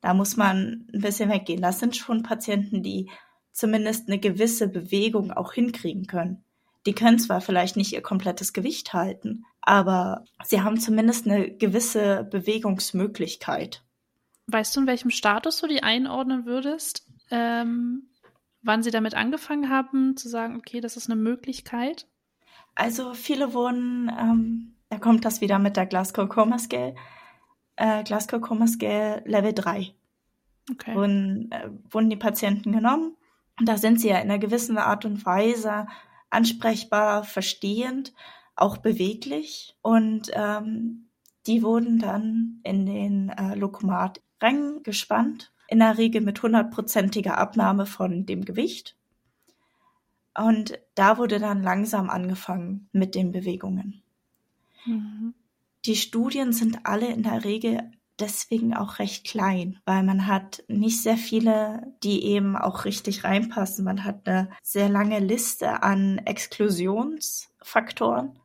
[0.00, 1.62] Da muss man ein bisschen weggehen.
[1.62, 3.08] Das sind schon Patienten, die
[3.52, 6.44] zumindest eine gewisse Bewegung auch hinkriegen können.
[6.84, 12.24] Die können zwar vielleicht nicht ihr komplettes Gewicht halten, aber sie haben zumindest eine gewisse
[12.24, 13.84] Bewegungsmöglichkeit.
[14.48, 17.06] Weißt du, in welchem Status du die einordnen würdest?
[17.30, 18.10] Ähm,
[18.62, 22.08] wann sie damit angefangen haben, zu sagen, okay, das ist eine Möglichkeit?
[22.74, 26.94] Also viele wurden, ähm, da kommt das wieder mit der Glasgow Coma Scale,
[27.76, 29.94] äh, Glasgow Coma Scale Level 3.
[30.72, 30.94] Okay.
[30.94, 33.16] Wurden, äh, wurden die Patienten genommen.
[33.58, 35.86] Und da sind sie ja in einer gewissen Art und Weise
[36.28, 38.12] ansprechbar, verstehend,
[38.56, 39.76] auch beweglich.
[39.82, 41.08] Und ähm,
[41.46, 48.26] die wurden dann in den äh, Lokomat reingespannt, in der Regel mit hundertprozentiger Abnahme von
[48.26, 48.96] dem Gewicht.
[50.36, 54.02] Und da wurde dann langsam angefangen mit den Bewegungen.
[54.84, 55.34] Mhm.
[55.86, 57.90] Die Studien sind alle in der Regel
[58.20, 63.84] deswegen auch recht klein, weil man hat nicht sehr viele, die eben auch richtig reinpassen.
[63.84, 68.38] Man hat eine sehr lange Liste an Exklusionsfaktoren.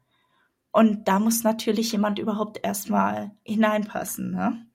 [0.71, 4.32] Und da muss natürlich jemand überhaupt erstmal hineinpassen.
[4.32, 4.65] Ne?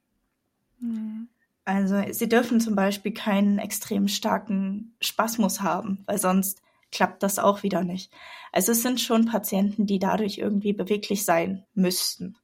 [0.80, 1.28] Mhm.
[1.64, 7.62] Also sie dürfen zum Beispiel keinen extrem starken Spasmus haben, weil sonst klappt das auch
[7.62, 8.12] wieder nicht.
[8.52, 12.36] Also es sind schon Patienten, die dadurch irgendwie beweglich sein müssten.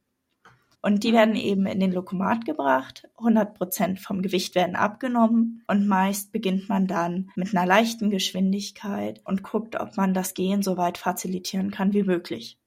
[0.81, 3.09] Und die werden eben in den Lokomat gebracht.
[3.17, 5.63] 100 Prozent vom Gewicht werden abgenommen.
[5.67, 10.61] Und meist beginnt man dann mit einer leichten Geschwindigkeit und guckt, ob man das Gehen
[10.61, 12.57] so weit facilitieren kann wie möglich.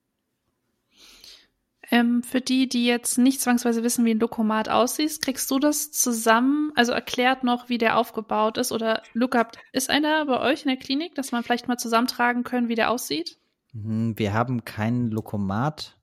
[1.90, 5.90] Ähm, für die, die jetzt nicht zwangsweise wissen, wie ein Lokomat aussieht, kriegst du das
[5.90, 6.70] zusammen?
[6.76, 10.76] Also erklärt noch, wie der aufgebaut ist oder Lookup, ist einer bei euch in der
[10.76, 13.38] Klinik, dass man vielleicht mal zusammentragen können, wie der aussieht?
[13.72, 15.98] Mhm, wir haben keinen Lokomat,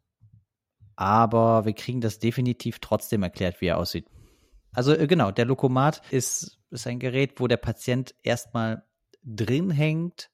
[0.97, 4.08] aber wir kriegen das definitiv trotzdem erklärt, wie er aussieht.
[4.73, 8.84] Also äh, genau, der Lokomat ist, ist ein Gerät, wo der Patient erstmal
[9.23, 10.30] drin hängt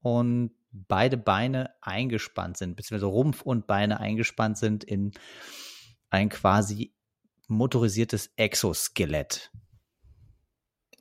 [0.00, 5.12] und beide Beine eingespannt sind, beziehungsweise Rumpf und Beine eingespannt sind in
[6.10, 6.94] ein quasi
[7.48, 9.50] motorisiertes Exoskelett.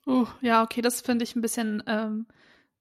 [0.06, 2.28] Uh, ja, okay, das finde ich ein bisschen ähm,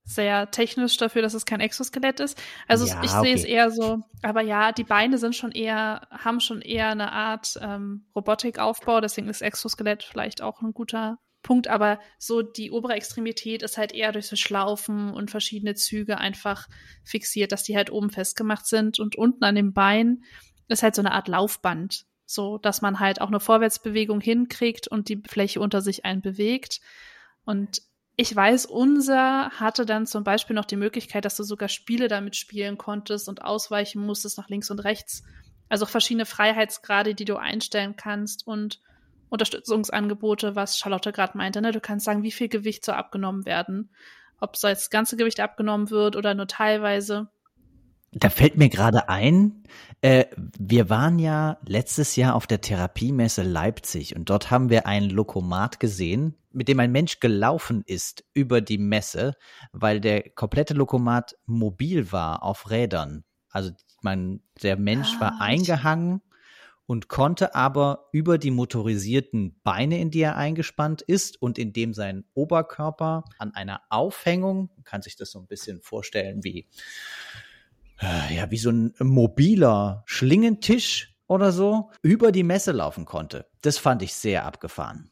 [0.04, 2.40] sehr technisch dafür, dass es kein Exoskelett ist.
[2.68, 3.22] Also ja, ich okay.
[3.22, 7.10] sehe es eher so, aber ja, die Beine sind schon eher, haben schon eher eine
[7.12, 12.94] Art ähm, Robotikaufbau, deswegen ist Exoskelett vielleicht auch ein guter Punkt, aber so die obere
[12.94, 16.66] Extremität ist halt eher durch so Schlaufen und verschiedene Züge einfach
[17.04, 20.24] fixiert, dass die halt oben festgemacht sind und unten an dem Bein
[20.66, 25.08] ist halt so eine Art Laufband, so dass man halt auch eine Vorwärtsbewegung hinkriegt und
[25.08, 26.80] die Fläche unter sich einen bewegt.
[27.44, 27.80] Und
[28.16, 32.34] ich weiß, unser hatte dann zum Beispiel noch die Möglichkeit, dass du sogar Spiele damit
[32.34, 35.22] spielen konntest und ausweichen musstest nach links und rechts.
[35.68, 38.80] Also verschiedene Freiheitsgrade, die du einstellen kannst und
[39.28, 41.60] Unterstützungsangebote, was Charlotte gerade meinte.
[41.60, 41.72] Ne?
[41.72, 43.90] Du kannst sagen, wie viel Gewicht soll abgenommen werden.
[44.40, 47.28] Ob so das ganze Gewicht abgenommen wird oder nur teilweise.
[48.12, 49.64] Da fällt mir gerade ein,
[50.00, 50.26] äh,
[50.58, 55.80] wir waren ja letztes Jahr auf der Therapiemesse Leipzig und dort haben wir einen Lokomat
[55.80, 59.34] gesehen, mit dem ein Mensch gelaufen ist über die Messe,
[59.72, 63.24] weil der komplette Lokomat mobil war auf Rädern.
[63.50, 66.22] Also man, der Mensch ah, war eingehangen
[66.86, 71.94] und konnte aber über die motorisierten Beine, in die er eingespannt ist und in dem
[71.94, 76.66] sein Oberkörper an einer Aufhängung, man kann sich das so ein bisschen vorstellen wie,
[78.00, 83.46] äh, ja, wie so ein mobiler Schlingentisch oder so, über die Messe laufen konnte.
[83.62, 85.10] Das fand ich sehr abgefahren.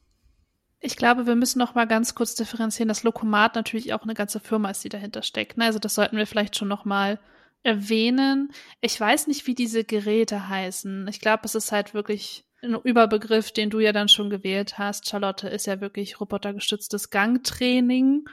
[0.79, 4.39] Ich glaube, wir müssen noch mal ganz kurz differenzieren, dass Lokomat natürlich auch eine ganze
[4.39, 5.57] Firma ist, die dahinter steckt.
[5.57, 5.65] Ne?
[5.65, 7.19] Also das sollten wir vielleicht schon noch mal
[7.65, 8.53] erwähnen.
[8.81, 11.09] Ich weiß nicht, wie diese Geräte heißen.
[11.09, 15.09] Ich glaube, es ist halt wirklich ein Überbegriff, den du ja dann schon gewählt hast.
[15.09, 18.27] Charlotte ist ja wirklich robotergestütztes Gangtraining.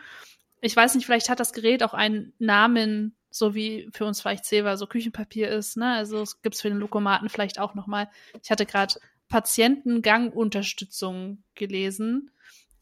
[0.62, 4.44] Ich weiß nicht, vielleicht hat das Gerät auch einen Namen, so wie für uns vielleicht
[4.46, 5.78] Zewa so Küchenpapier ist.
[5.78, 5.94] Ne?
[5.94, 8.10] Also es gibt es für den Lokomaten vielleicht auch noch mal.
[8.44, 8.96] Ich hatte gerade
[9.30, 12.32] Patientengangunterstützung gelesen.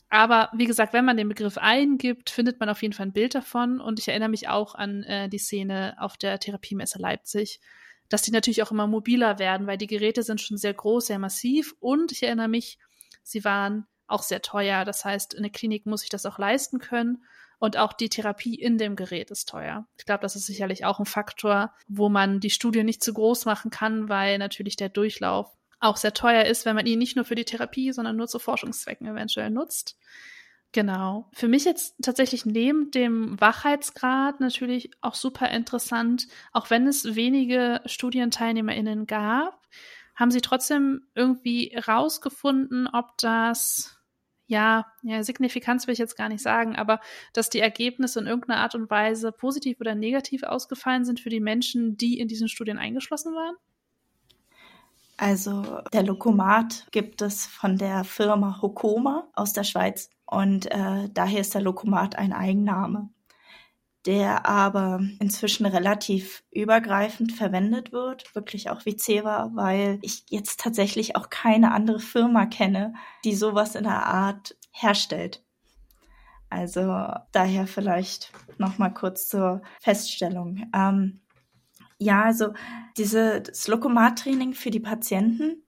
[0.09, 3.35] Aber wie gesagt, wenn man den Begriff eingibt, findet man auf jeden Fall ein Bild
[3.35, 3.79] davon.
[3.79, 7.59] Und ich erinnere mich auch an äh, die Szene auf der Therapiemesse Leipzig,
[8.09, 11.19] dass die natürlich auch immer mobiler werden, weil die Geräte sind schon sehr groß, sehr
[11.19, 11.75] massiv.
[11.79, 12.79] Und ich erinnere mich,
[13.21, 14.83] sie waren auch sehr teuer.
[14.83, 17.23] Das heißt, eine Klinik muss sich das auch leisten können.
[17.59, 19.85] Und auch die Therapie in dem Gerät ist teuer.
[19.97, 23.45] Ich glaube, das ist sicherlich auch ein Faktor, wo man die Studie nicht zu groß
[23.45, 27.25] machen kann, weil natürlich der Durchlauf auch sehr teuer ist, wenn man ihn nicht nur
[27.25, 29.97] für die Therapie, sondern nur zu Forschungszwecken eventuell nutzt.
[30.71, 31.29] Genau.
[31.33, 37.81] Für mich jetzt tatsächlich neben dem Wachheitsgrad natürlich auch super interessant, auch wenn es wenige
[37.85, 39.67] StudienteilnehmerInnen gab,
[40.15, 43.99] haben sie trotzdem irgendwie rausgefunden, ob das
[44.45, 46.99] ja, ja, Signifikanz will ich jetzt gar nicht sagen, aber
[47.33, 51.39] dass die Ergebnisse in irgendeiner Art und Weise positiv oder negativ ausgefallen sind für die
[51.39, 53.55] Menschen, die in diesen Studien eingeschlossen waren?
[55.21, 61.41] Also der Lokomat gibt es von der Firma Hokoma aus der Schweiz und äh, daher
[61.41, 63.09] ist der Lokomat ein Eigenname,
[64.05, 71.17] der aber inzwischen relativ übergreifend verwendet wird, wirklich auch wie Ceva, weil ich jetzt tatsächlich
[71.17, 72.93] auch keine andere Firma kenne,
[73.25, 75.43] die sowas in der Art herstellt.
[76.49, 80.69] Also daher vielleicht noch mal kurz zur Feststellung.
[80.73, 81.19] Ähm,
[81.99, 82.53] ja, also
[82.97, 85.63] diese, das Lokomat-Training für die Patienten,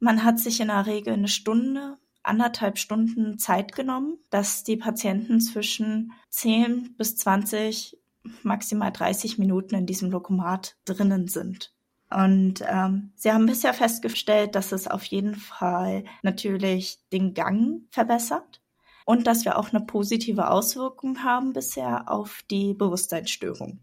[0.00, 5.40] man hat sich in der Regel eine Stunde, anderthalb Stunden Zeit genommen, dass die Patienten
[5.40, 7.98] zwischen 10 bis 20,
[8.42, 11.72] maximal 30 Minuten in diesem Lokomat drinnen sind.
[12.10, 18.60] Und ähm, sie haben bisher festgestellt, dass es auf jeden Fall natürlich den Gang verbessert
[19.04, 23.80] und dass wir auch eine positive Auswirkung haben bisher auf die Bewusstseinsstörung.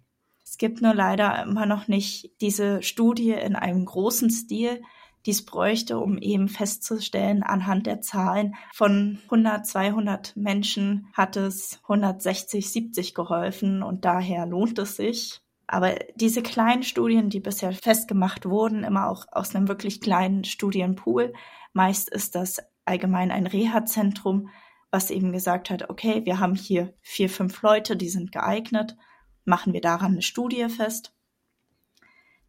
[0.54, 4.84] Es gibt nur leider immer noch nicht diese Studie in einem großen Stil,
[5.26, 11.80] die es bräuchte, um eben festzustellen, anhand der Zahlen von 100, 200 Menschen hat es
[11.88, 15.42] 160, 70 geholfen und daher lohnt es sich.
[15.66, 21.34] Aber diese kleinen Studien, die bisher festgemacht wurden, immer auch aus einem wirklich kleinen Studienpool,
[21.74, 24.50] meist ist das allgemein ein Reha-Zentrum,
[24.92, 28.96] was eben gesagt hat, okay, wir haben hier vier, fünf Leute, die sind geeignet
[29.46, 31.14] machen wir daran eine Studie fest.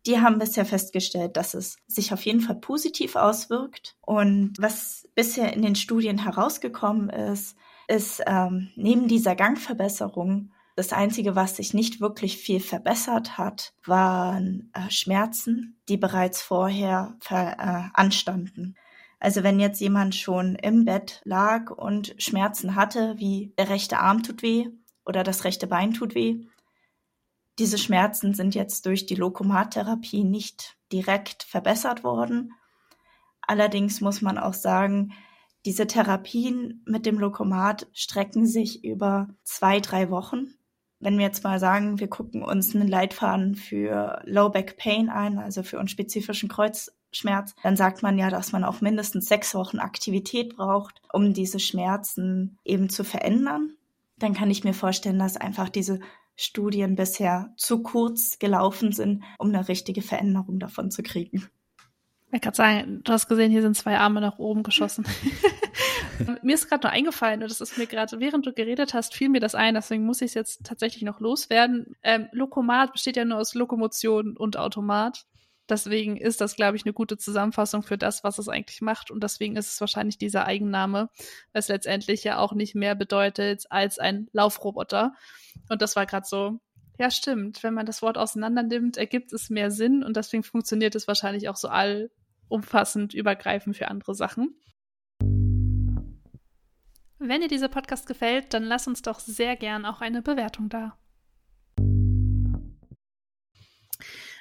[0.07, 3.96] Die haben bisher festgestellt, dass es sich auf jeden Fall positiv auswirkt.
[4.02, 7.57] Und was bisher in den Studien herausgekommen ist,
[7.88, 14.70] ist ähm, neben dieser Gangverbesserung das Einzige, was sich nicht wirklich viel verbessert hat, waren
[14.74, 17.54] äh, Schmerzen, die bereits vorher äh,
[17.94, 18.74] anstanden.
[19.20, 24.22] Also wenn jetzt jemand schon im Bett lag und Schmerzen hatte, wie der rechte Arm
[24.22, 24.66] tut weh
[25.07, 26.40] oder das rechte Bein tut weh,
[27.59, 32.53] diese Schmerzen sind jetzt durch die Lokomattherapie nicht direkt verbessert worden.
[33.43, 35.12] Allerdings muss man auch sagen,
[35.64, 40.55] diese Therapien mit dem Lokomat strecken sich über zwei, drei Wochen.
[41.01, 45.38] Wenn wir jetzt mal sagen, wir gucken uns einen Leitfaden für Low Back Pain ein,
[45.38, 50.57] also für unspezifischen Kreuzschmerz, dann sagt man ja, dass man auch mindestens sechs Wochen Aktivität
[50.57, 53.75] braucht, um diese Schmerzen eben zu verändern.
[54.19, 56.01] Dann kann ich mir vorstellen, dass einfach diese
[56.37, 61.49] Studien bisher zu kurz gelaufen sind, um eine richtige Veränderung davon zu kriegen.
[62.33, 65.07] Ich kann sagen, du hast gesehen, hier sind zwei Arme nach oben geschossen.
[66.42, 69.29] mir ist gerade nur eingefallen, und das ist mir gerade, während du geredet hast, fiel
[69.29, 71.94] mir das ein, deswegen muss ich es jetzt tatsächlich noch loswerden.
[72.03, 75.27] Ähm, Lokomat besteht ja nur aus Lokomotion und Automat.
[75.68, 79.11] Deswegen ist das, glaube ich, eine gute Zusammenfassung für das, was es eigentlich macht.
[79.11, 81.09] Und deswegen ist es wahrscheinlich dieser Eigenname,
[81.53, 85.14] was letztendlich ja auch nicht mehr bedeutet als ein Laufroboter.
[85.70, 86.61] Und das war gerade so,
[86.98, 87.62] ja, stimmt.
[87.62, 91.48] Wenn man das Wort auseinander nimmt, ergibt es mehr Sinn und deswegen funktioniert es wahrscheinlich
[91.48, 94.55] auch so allumfassend, übergreifend für andere Sachen.
[97.18, 100.98] Wenn dir dieser Podcast gefällt, dann lass uns doch sehr gern auch eine Bewertung da.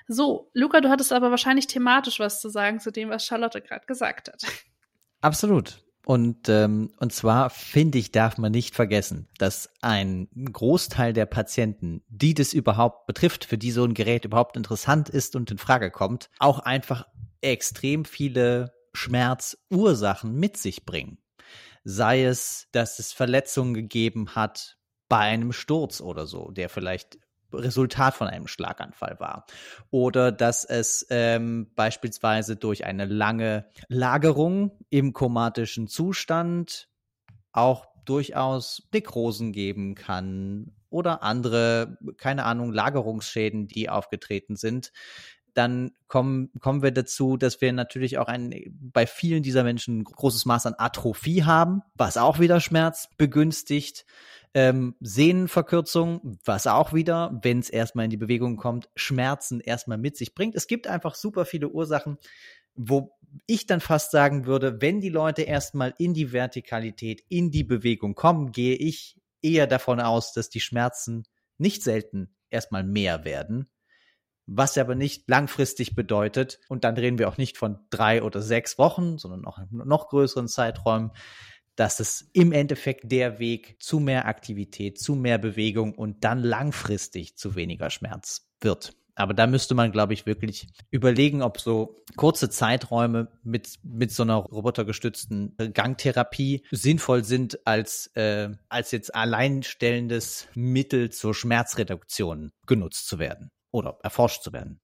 [0.07, 3.85] So, Luca, du hattest aber wahrscheinlich thematisch was zu sagen zu dem, was Charlotte gerade
[3.85, 4.43] gesagt hat.
[5.21, 5.83] Absolut.
[6.05, 12.03] Und, ähm, und zwar finde ich, darf man nicht vergessen, dass ein Großteil der Patienten,
[12.09, 15.91] die das überhaupt betrifft, für die so ein Gerät überhaupt interessant ist und in Frage
[15.91, 17.07] kommt, auch einfach
[17.39, 21.19] extrem viele Schmerzursachen mit sich bringen.
[21.85, 27.17] Sei es, dass es Verletzungen gegeben hat bei einem Sturz oder so, der vielleicht
[27.53, 29.45] Resultat von einem Schlaganfall war.
[29.91, 36.89] Oder dass es ähm, beispielsweise durch eine lange Lagerung im komatischen Zustand
[37.51, 44.91] auch durchaus Nekrosen geben kann oder andere, keine Ahnung, Lagerungsschäden, die aufgetreten sind.
[45.53, 50.03] Dann kommen, kommen wir dazu, dass wir natürlich auch ein, bei vielen dieser Menschen ein
[50.03, 54.05] großes Maß an Atrophie haben, was auch wieder Schmerz begünstigt
[54.53, 60.15] ähm, Sehnenverkürzung, was auch wieder, wenn es erstmal in die Bewegung kommt, Schmerzen erstmal mit
[60.15, 60.55] sich bringt.
[60.55, 62.17] Es gibt einfach super viele Ursachen,
[62.75, 63.11] wo
[63.47, 68.13] ich dann fast sagen würde, wenn die Leute erstmal in die Vertikalität, in die Bewegung
[68.13, 71.23] kommen, gehe ich eher davon aus, dass die Schmerzen
[71.57, 73.69] nicht selten erstmal mehr werden,
[74.45, 78.77] was aber nicht langfristig bedeutet, und dann reden wir auch nicht von drei oder sechs
[78.77, 81.11] Wochen, sondern auch noch größeren Zeiträumen,
[81.75, 87.35] dass es im Endeffekt der Weg zu mehr Aktivität, zu mehr Bewegung und dann langfristig
[87.35, 88.93] zu weniger Schmerz wird.
[89.15, 94.23] Aber da müsste man, glaube ich, wirklich überlegen, ob so kurze Zeiträume mit, mit so
[94.23, 103.19] einer robotergestützten Gangtherapie sinnvoll sind als, äh, als jetzt alleinstellendes Mittel zur Schmerzreduktion genutzt zu
[103.19, 104.79] werden oder erforscht zu werden.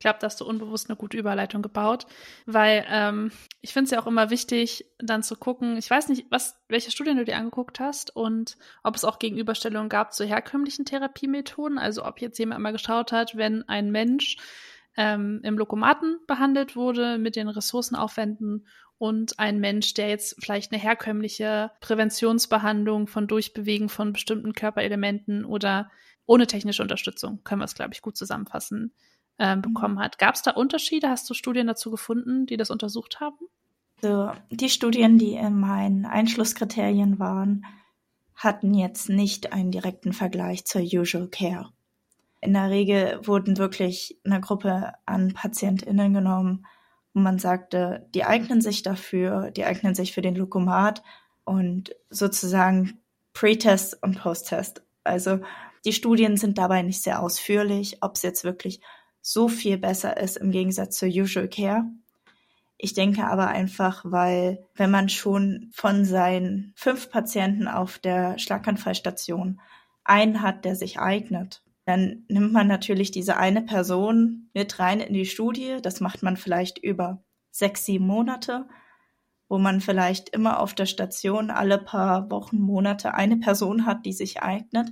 [0.00, 2.06] Ich glaube, da hast du unbewusst eine gute Überleitung gebaut,
[2.46, 3.30] weil ähm,
[3.60, 6.90] ich finde es ja auch immer wichtig, dann zu gucken, ich weiß nicht, was, welche
[6.90, 12.06] Studien du dir angeguckt hast und ob es auch Gegenüberstellungen gab zu herkömmlichen Therapiemethoden, also
[12.06, 14.38] ob jetzt jemand mal geschaut hat, wenn ein Mensch
[14.96, 18.66] ähm, im Lokomaten behandelt wurde mit den Ressourcenaufwänden
[18.96, 25.90] und ein Mensch, der jetzt vielleicht eine herkömmliche Präventionsbehandlung von Durchbewegen von bestimmten Körperelementen oder
[26.30, 28.92] ohne technische Unterstützung, können wir es, glaube ich, gut zusammenfassen,
[29.38, 30.16] äh, bekommen hat.
[30.16, 31.10] Gab es da Unterschiede?
[31.10, 33.48] Hast du Studien dazu gefunden, die das untersucht haben?
[34.00, 37.66] So, die Studien, die in meinen Einschlusskriterien waren,
[38.36, 41.70] hatten jetzt nicht einen direkten Vergleich zur Usual Care.
[42.40, 46.64] In der Regel wurden wirklich eine Gruppe an PatientInnen genommen,
[47.12, 51.02] wo man sagte, die eignen sich dafür, die eignen sich für den Lokomat
[51.42, 53.00] und sozusagen
[53.32, 54.84] Pre-Test und Post-Test.
[55.02, 55.40] Also
[55.84, 58.80] die Studien sind dabei nicht sehr ausführlich, ob es jetzt wirklich
[59.22, 61.84] so viel besser ist im Gegensatz zur Usual Care.
[62.78, 69.60] Ich denke aber einfach, weil wenn man schon von seinen fünf Patienten auf der Schlaganfallstation
[70.04, 75.12] einen hat, der sich eignet, dann nimmt man natürlich diese eine Person mit rein in
[75.12, 75.78] die Studie.
[75.82, 78.66] Das macht man vielleicht über sechs, sieben Monate,
[79.48, 84.12] wo man vielleicht immer auf der Station alle paar Wochen, Monate eine Person hat, die
[84.12, 84.90] sich eignet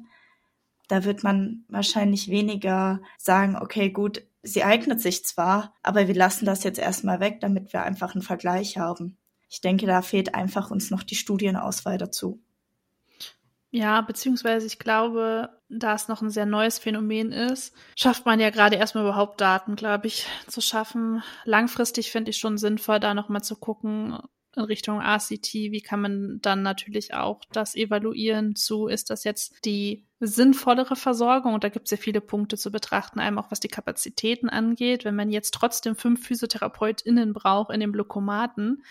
[0.89, 6.47] da wird man wahrscheinlich weniger sagen, okay, gut, sie eignet sich zwar, aber wir lassen
[6.47, 9.17] das jetzt erstmal weg, damit wir einfach einen Vergleich haben.
[9.49, 12.43] Ich denke, da fehlt einfach uns noch die Studienauswahl dazu.
[13.71, 18.49] Ja, beziehungsweise ich glaube, da es noch ein sehr neues Phänomen ist, schafft man ja
[18.49, 21.23] gerade erstmal überhaupt Daten, glaube ich, zu schaffen.
[21.45, 24.19] Langfristig finde ich schon sinnvoll, da nochmal zu gucken,
[24.59, 29.65] in Richtung ACT, wie kann man dann natürlich auch das evaluieren zu, ist das jetzt
[29.65, 31.55] die sinnvollere Versorgung?
[31.55, 35.05] Und da gibt es ja viele Punkte zu betrachten, einem auch was die Kapazitäten angeht.
[35.05, 38.83] Wenn man jetzt trotzdem fünf PhysiotherapeutInnen braucht in dem Blokomaten,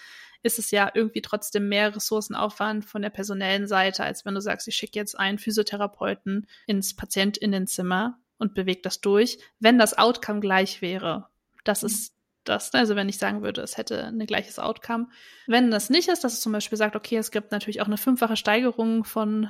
[0.44, 4.68] ist es ja irgendwie trotzdem mehr Ressourcenaufwand von der personellen Seite, als wenn du sagst,
[4.68, 10.82] ich schicke jetzt einen Physiotherapeuten ins Patientinnenzimmer und bewege das durch, wenn das Outcome gleich
[10.82, 11.28] wäre.
[11.64, 11.88] Das mhm.
[11.88, 12.17] ist
[12.50, 12.74] das.
[12.74, 15.08] Also wenn ich sagen würde, es hätte ein gleiches Outcome.
[15.48, 17.98] Wenn das nicht ist, dass es zum Beispiel sagt, okay, es gibt natürlich auch eine
[17.98, 19.50] fünffache Steigerung von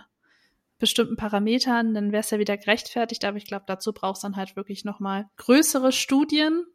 [0.80, 3.26] bestimmten Parametern, dann wäre es ja wieder gerechtfertigt.
[3.26, 6.66] Aber ich glaube, dazu braucht es dann halt wirklich nochmal größere Studien.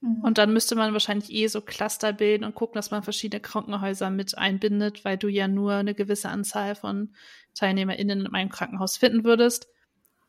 [0.00, 0.22] Mhm.
[0.22, 4.10] Und dann müsste man wahrscheinlich eh so Cluster bilden und gucken, dass man verschiedene Krankenhäuser
[4.10, 7.14] mit einbindet, weil du ja nur eine gewisse Anzahl von
[7.54, 9.68] TeilnehmerInnen in einem Krankenhaus finden würdest.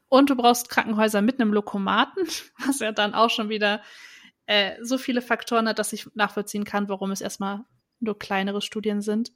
[0.09, 2.27] Und du brauchst Krankenhäuser mit einem Lokomaten,
[2.67, 3.81] was ja dann auch schon wieder
[4.45, 7.65] äh, so viele Faktoren hat, dass ich nachvollziehen kann, warum es erstmal
[7.99, 9.31] nur kleinere Studien sind.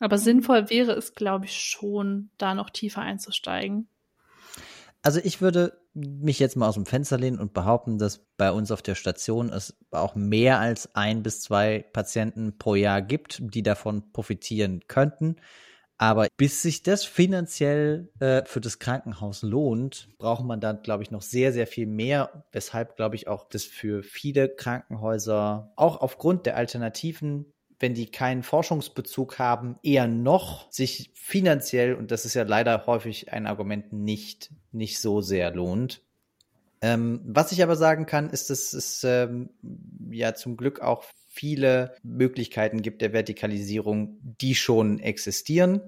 [0.00, 3.88] Aber sinnvoll wäre es, glaube ich, schon, da noch tiefer einzusteigen.
[5.02, 8.70] Also ich würde mich jetzt mal aus dem Fenster lehnen und behaupten, dass bei uns
[8.70, 13.62] auf der Station es auch mehr als ein bis zwei Patienten pro Jahr gibt, die
[13.62, 15.36] davon profitieren könnten.
[15.98, 21.10] Aber bis sich das finanziell äh, für das Krankenhaus lohnt, braucht man dann, glaube ich,
[21.10, 22.44] noch sehr, sehr viel mehr.
[22.52, 28.44] Weshalb, glaube ich, auch das für viele Krankenhäuser auch aufgrund der Alternativen, wenn die keinen
[28.44, 34.50] Forschungsbezug haben, eher noch sich finanziell, und das ist ja leider häufig ein Argument, nicht,
[34.70, 36.02] nicht so sehr lohnt.
[36.80, 39.50] Ähm, was ich aber sagen kann, ist, dass es ähm,
[40.10, 45.82] ja zum Glück auch viele Möglichkeiten gibt der Vertikalisierung, die schon existieren.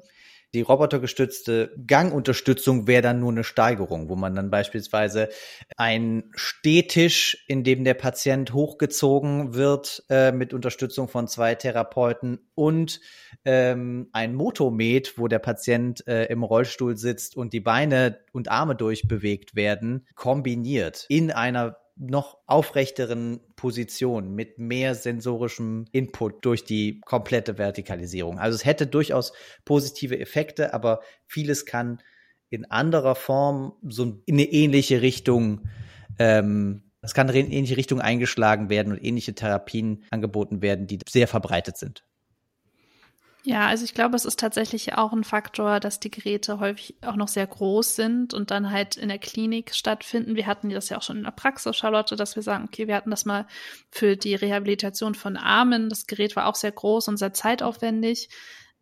[0.52, 5.28] Die robotergestützte Gangunterstützung wäre dann nur eine Steigerung, wo man dann beispielsweise
[5.76, 13.00] ein Stehtisch, in dem der Patient hochgezogen wird äh, mit Unterstützung von zwei Therapeuten und
[13.44, 18.74] ähm, ein Motomet, wo der Patient äh, im Rollstuhl sitzt und die Beine und Arme
[18.74, 27.58] durchbewegt werden, kombiniert in einer noch aufrechteren Position mit mehr sensorischem Input durch die komplette
[27.58, 28.38] Vertikalisierung.
[28.38, 29.32] Also es hätte durchaus
[29.64, 32.02] positive Effekte, aber vieles kann
[32.48, 35.68] in anderer Form so in eine ähnliche Richtung
[36.18, 41.28] ähm, es kann in ähnliche Richtung eingeschlagen werden und ähnliche Therapien angeboten werden, die sehr
[41.28, 42.04] verbreitet sind.
[43.42, 47.16] Ja, also ich glaube, es ist tatsächlich auch ein Faktor, dass die Geräte häufig auch
[47.16, 50.36] noch sehr groß sind und dann halt in der Klinik stattfinden.
[50.36, 52.94] Wir hatten das ja auch schon in der Praxis, Charlotte, dass wir sagen, okay, wir
[52.94, 53.46] hatten das mal
[53.90, 55.88] für die Rehabilitation von Armen.
[55.88, 58.28] Das Gerät war auch sehr groß und sehr zeitaufwendig.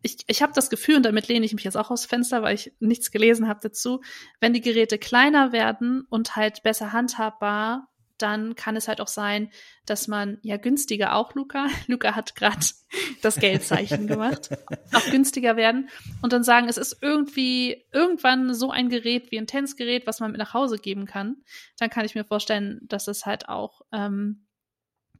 [0.01, 2.55] ich, ich habe das Gefühl, und damit lehne ich mich jetzt auch aufs Fenster, weil
[2.55, 4.01] ich nichts gelesen habe dazu,
[4.39, 7.87] wenn die Geräte kleiner werden und halt besser handhabbar,
[8.21, 9.51] dann kann es halt auch sein,
[9.85, 12.65] dass man ja günstiger auch, Luca, Luca hat gerade
[13.21, 14.49] das Geldzeichen gemacht,
[14.93, 15.89] auch günstiger werden.
[16.21, 20.31] Und dann sagen, es ist irgendwie irgendwann so ein Gerät wie ein Tennisgerät, was man
[20.31, 21.37] mit nach Hause geben kann,
[21.77, 24.45] dann kann ich mir vorstellen, dass es halt auch ähm,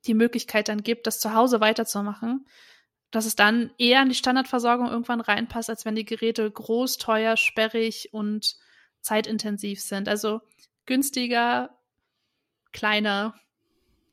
[0.06, 2.46] die Möglichkeit dann gibt, das zu Hause weiterzumachen.
[3.12, 7.38] Dass es dann eher in die Standardversorgung irgendwann reinpasst, als wenn die Geräte groß, teuer,
[7.38, 8.56] sperrig und
[9.02, 10.08] zeitintensiv sind.
[10.08, 10.42] Also
[10.86, 11.79] günstiger,
[12.72, 13.36] kleiner,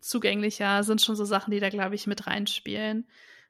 [0.00, 3.08] zugänglicher sind schon so Sachen, die da, glaube ich, mit reinspielen.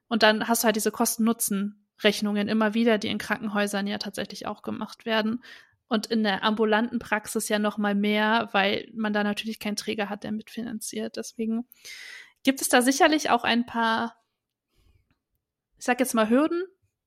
[0.09, 4.63] Und dann hast du halt diese Kosten-Nutzen-Rechnungen immer wieder, die in Krankenhäusern ja tatsächlich auch
[4.63, 5.43] gemacht werden.
[5.89, 10.09] Und in der ambulanten Praxis ja noch mal mehr, weil man da natürlich keinen Träger
[10.09, 11.17] hat, der mitfinanziert.
[11.17, 11.67] Deswegen
[12.43, 14.17] gibt es da sicherlich auch ein paar
[15.79, 16.65] ich sag jetzt mal Hürden,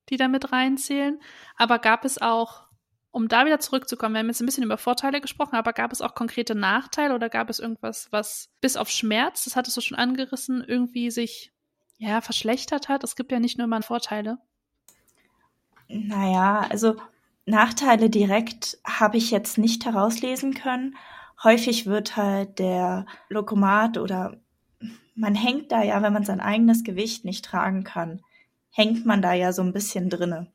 [0.10, 1.20] die da mit reinzählen,
[1.56, 2.69] aber gab es auch,
[3.12, 6.02] um da wieder zurückzukommen, wir haben jetzt ein bisschen über Vorteile gesprochen, aber gab es
[6.02, 9.98] auch konkrete Nachteile oder gab es irgendwas, was bis auf Schmerz, das hattest du schon
[9.98, 11.52] angerissen, irgendwie sich
[11.98, 13.04] ja verschlechtert hat?
[13.04, 14.38] Es gibt ja nicht nur immer Vorteile.
[15.88, 16.98] Naja, also
[17.46, 20.96] Nachteile direkt habe ich jetzt nicht herauslesen können.
[21.44, 24.38] Häufig wird halt der Lokomat oder
[25.16, 28.22] man hängt da ja, wenn man sein eigenes Gewicht nicht tragen kann,
[28.70, 30.52] hängt man da ja so ein bisschen drinne.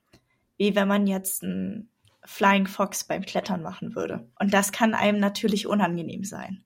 [0.57, 1.91] Wie wenn man jetzt ein
[2.25, 4.29] Flying Fox beim Klettern machen würde.
[4.39, 6.65] Und das kann einem natürlich unangenehm sein.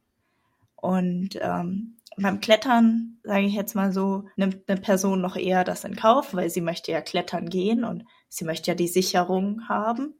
[0.76, 5.84] Und ähm, beim Klettern, sage ich jetzt mal so, nimmt eine Person noch eher das
[5.84, 10.14] in Kauf, weil sie möchte ja klettern gehen und sie möchte ja die Sicherung haben.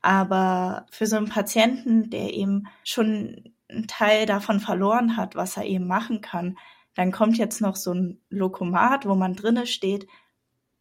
[0.00, 5.64] Aber für so einen Patienten, der eben schon einen Teil davon verloren hat, was er
[5.64, 6.58] eben machen kann,
[6.94, 10.06] dann kommt jetzt noch so ein Lokomat, wo man drinne steht,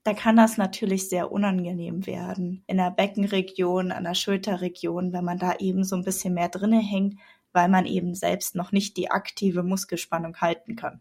[0.03, 2.63] da kann das natürlich sehr unangenehm werden.
[2.67, 6.79] In der Beckenregion, an der Schulterregion, wenn man da eben so ein bisschen mehr drinne
[6.79, 7.17] hängt,
[7.53, 10.99] weil man eben selbst noch nicht die aktive Muskelspannung halten kann.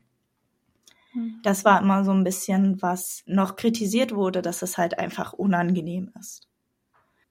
[1.12, 1.40] Hm.
[1.42, 6.12] Das war immer so ein bisschen, was noch kritisiert wurde, dass es halt einfach unangenehm
[6.20, 6.48] ist.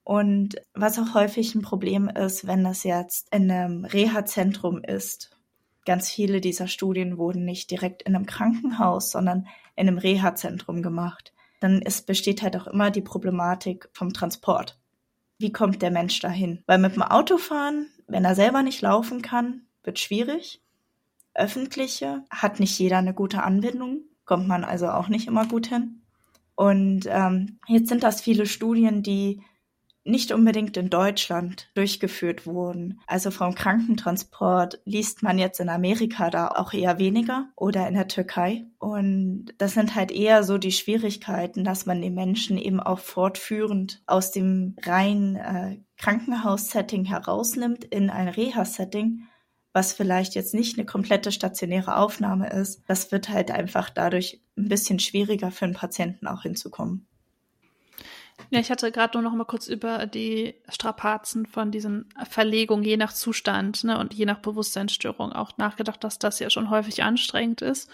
[0.04, 5.30] Und was auch häufig ein Problem ist, wenn das jetzt in einem Reha-Zentrum ist.
[5.86, 11.32] Ganz viele dieser Studien wurden nicht direkt in einem Krankenhaus, sondern in einem Reha-Zentrum gemacht
[11.62, 14.78] dann ist, besteht halt auch immer die Problematik vom Transport.
[15.38, 16.62] Wie kommt der Mensch dahin?
[16.66, 20.62] Weil mit dem Autofahren, wenn er selber nicht laufen kann, wird schwierig.
[21.34, 26.02] Öffentliche hat nicht jeder eine gute Anbindung, kommt man also auch nicht immer gut hin.
[26.54, 29.42] Und ähm, jetzt sind das viele Studien, die
[30.04, 33.00] nicht unbedingt in Deutschland durchgeführt wurden.
[33.06, 38.08] Also vom Krankentransport liest man jetzt in Amerika da auch eher weniger oder in der
[38.08, 38.64] Türkei.
[38.78, 44.02] Und das sind halt eher so die Schwierigkeiten, dass man den Menschen eben auch fortführend
[44.06, 49.28] aus dem reinen äh, Krankenhaussetting herausnimmt in ein Reha-Setting,
[49.72, 52.82] was vielleicht jetzt nicht eine komplette stationäre Aufnahme ist.
[52.88, 57.06] Das wird halt einfach dadurch ein bisschen schwieriger für einen Patienten auch hinzukommen.
[58.50, 62.96] Ja, ich hatte gerade nur noch mal kurz über die Strapazen von diesen Verlegungen je
[62.96, 67.62] nach Zustand ne, und je nach Bewusstseinsstörung auch nachgedacht, dass das ja schon häufig anstrengend
[67.62, 67.90] ist.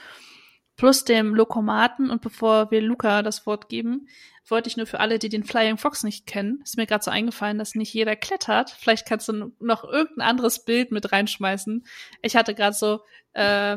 [0.76, 4.08] Plus dem Lokomaten und bevor wir Luca das Wort geben,
[4.46, 7.10] wollte ich nur für alle, die den Flying Fox nicht kennen, ist mir gerade so
[7.10, 8.70] eingefallen, dass nicht jeder klettert.
[8.70, 11.84] Vielleicht kannst du noch irgendein anderes Bild mit reinschmeißen.
[12.22, 13.00] Ich hatte gerade so
[13.32, 13.76] äh,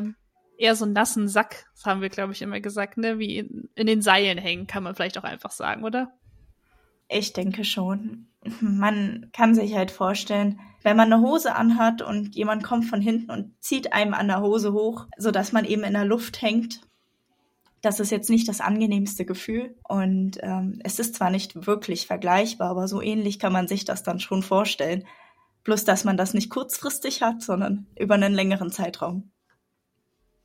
[0.56, 3.18] eher so einen nassen Sack, das haben wir, glaube ich, immer gesagt, ne?
[3.18, 6.12] Wie in, in den Seilen hängen, kann man vielleicht auch einfach sagen, oder?
[7.12, 8.28] Ich denke schon.
[8.60, 13.30] Man kann sich halt vorstellen, wenn man eine Hose anhat und jemand kommt von hinten
[13.30, 16.80] und zieht einem an der Hose hoch, so dass man eben in der Luft hängt,
[17.82, 19.76] das ist jetzt nicht das angenehmste Gefühl.
[19.88, 24.02] Und ähm, es ist zwar nicht wirklich vergleichbar, aber so ähnlich kann man sich das
[24.02, 25.04] dann schon vorstellen.
[25.64, 29.30] Bloß, dass man das nicht kurzfristig hat, sondern über einen längeren Zeitraum.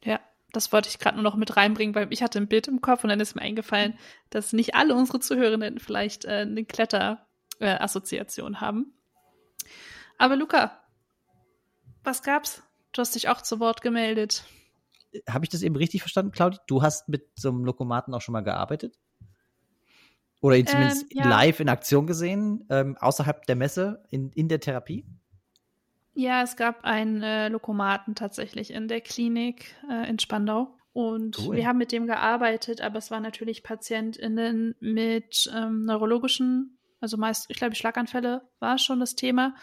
[0.03, 0.19] Ja,
[0.53, 3.03] das wollte ich gerade nur noch mit reinbringen, weil ich hatte ein Bild im Kopf
[3.03, 3.97] und dann ist mir eingefallen,
[4.29, 8.93] dass nicht alle unsere Zuhörenden vielleicht äh, eine Kletterassoziation äh, haben.
[10.17, 10.81] Aber Luca,
[12.03, 12.63] was gab's?
[12.93, 14.45] Du hast dich auch zu Wort gemeldet.
[15.29, 16.59] Habe ich das eben richtig verstanden, Claudia?
[16.67, 18.97] Du hast mit so einem Lokomaten auch schon mal gearbeitet?
[20.41, 21.27] Oder ihn zumindest ähm, ja.
[21.27, 25.05] live in Aktion gesehen, ähm, außerhalb der Messe, in, in der Therapie?
[26.19, 30.75] Ja, es gab einen äh, Lokomaten tatsächlich in der Klinik äh, in Spandau.
[30.91, 31.57] Und cool.
[31.57, 37.45] wir haben mit dem gearbeitet, aber es waren natürlich PatientInnen mit ähm, neurologischen Also meist,
[37.49, 39.53] ich glaube, Schlaganfälle war schon das Thema.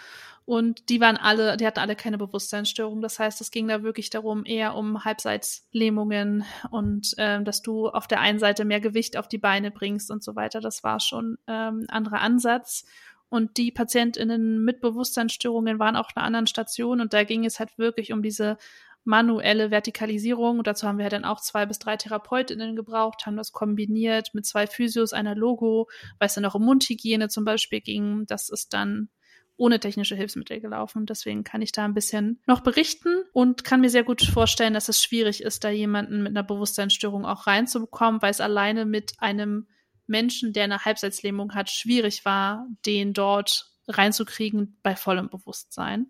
[0.44, 3.00] Und die waren alle, die hatten alle keine Bewusstseinsstörung.
[3.00, 8.06] Das heißt, es ging da wirklich darum, eher um Halbseitslähmungen und ähm, dass du auf
[8.06, 10.60] der einen Seite mehr Gewicht auf die Beine bringst und so weiter.
[10.60, 12.84] Das war schon ähm, anderer Ansatz.
[13.34, 17.76] Und die PatientInnen mit Bewusstseinsstörungen waren auf einer anderen Station und da ging es halt
[17.78, 18.58] wirklich um diese
[19.02, 20.58] manuelle Vertikalisierung.
[20.58, 24.46] Und dazu haben wir dann auch zwei bis drei TherapeutInnen gebraucht, haben das kombiniert mit
[24.46, 25.88] zwei Physios, einer Logo,
[26.20, 28.24] weil es dann auch um Mundhygiene zum Beispiel ging.
[28.26, 29.08] Das ist dann
[29.56, 31.04] ohne technische Hilfsmittel gelaufen.
[31.04, 34.88] Deswegen kann ich da ein bisschen noch berichten und kann mir sehr gut vorstellen, dass
[34.88, 39.66] es schwierig ist, da jemanden mit einer Bewusstseinsstörung auch reinzubekommen, weil es alleine mit einem
[40.06, 46.06] Menschen, der eine Halbseitslähmung hat, schwierig war, den dort reinzukriegen bei vollem Bewusstsein.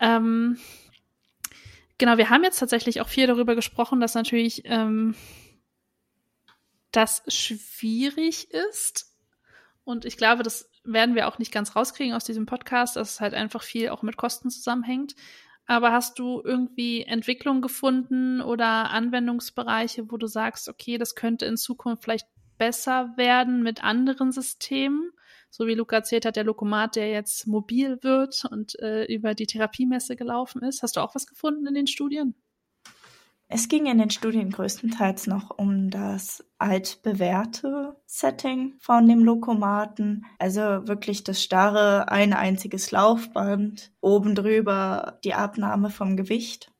[0.00, 0.58] Ähm,
[1.98, 5.14] Genau, wir haben jetzt tatsächlich auch viel darüber gesprochen, dass natürlich ähm,
[6.92, 9.14] das schwierig ist.
[9.84, 13.20] Und ich glaube, das werden wir auch nicht ganz rauskriegen aus diesem Podcast, dass es
[13.20, 15.14] halt einfach viel auch mit Kosten zusammenhängt.
[15.66, 21.56] Aber hast du irgendwie Entwicklungen gefunden oder Anwendungsbereiche, wo du sagst, okay, das könnte in
[21.56, 25.10] Zukunft vielleicht besser werden mit anderen Systemen?
[25.56, 29.46] so wie Luca erzählt hat, der Lokomat, der jetzt mobil wird und äh, über die
[29.46, 30.82] Therapiemesse gelaufen ist.
[30.82, 32.34] Hast du auch was gefunden in den Studien?
[33.48, 40.26] Es ging in den Studien größtenteils noch um das altbewährte Setting von dem Lokomaten.
[40.38, 46.72] Also wirklich das starre, ein einziges Laufband, oben drüber die Abnahme vom Gewicht.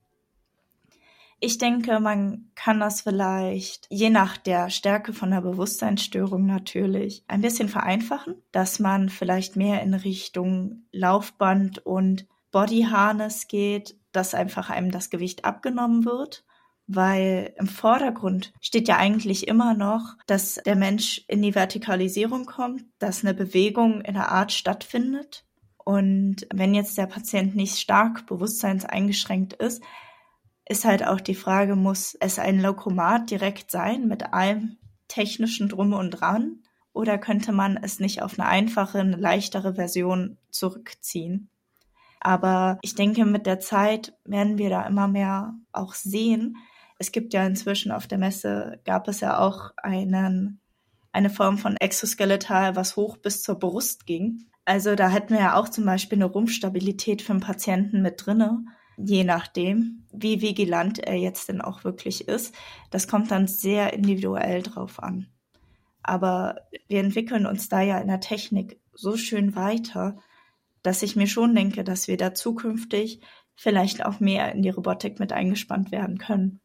[1.39, 7.43] Ich denke, man kann das vielleicht je nach der Stärke von der Bewusstseinsstörung natürlich ein
[7.43, 14.71] bisschen vereinfachen, dass man vielleicht mehr in Richtung Laufband und Body Harness geht, dass einfach
[14.71, 16.43] einem das Gewicht abgenommen wird
[16.87, 22.85] weil im Vordergrund steht ja eigentlich immer noch, dass der Mensch in die Vertikalisierung kommt,
[22.99, 25.45] dass eine Bewegung in der Art stattfindet.
[25.79, 29.83] Und wenn jetzt der Patient nicht stark bewusstseinseingeschränkt ist,
[30.69, 34.79] ist halt auch die Frage, muss es ein Lokomat direkt sein mit allem
[35.09, 36.63] technischen Drum und Dran?
[36.93, 41.51] Oder könnte man es nicht auf eine einfache, eine leichtere Version zurückziehen?
[42.21, 46.57] Aber ich denke, mit der Zeit werden wir da immer mehr auch sehen.
[46.99, 50.61] Es gibt ja inzwischen auf der Messe, gab es ja auch einen,
[51.13, 54.47] eine Form von Exoskeletal, was hoch bis zur Brust ging.
[54.65, 58.65] Also da hätten wir ja auch zum Beispiel eine Rumpfstabilität für einen Patienten mit drinne
[58.97, 62.55] je nachdem, wie vigilant er jetzt denn auch wirklich ist.
[62.91, 65.29] Das kommt dann sehr individuell drauf an.
[66.03, 66.57] Aber
[66.89, 70.17] wir entwickeln uns da ja in der Technik so schön weiter,
[70.83, 73.21] dass ich mir schon denke, dass wir da zukünftig
[73.55, 76.61] vielleicht auch mehr in die Robotik mit eingespannt werden können.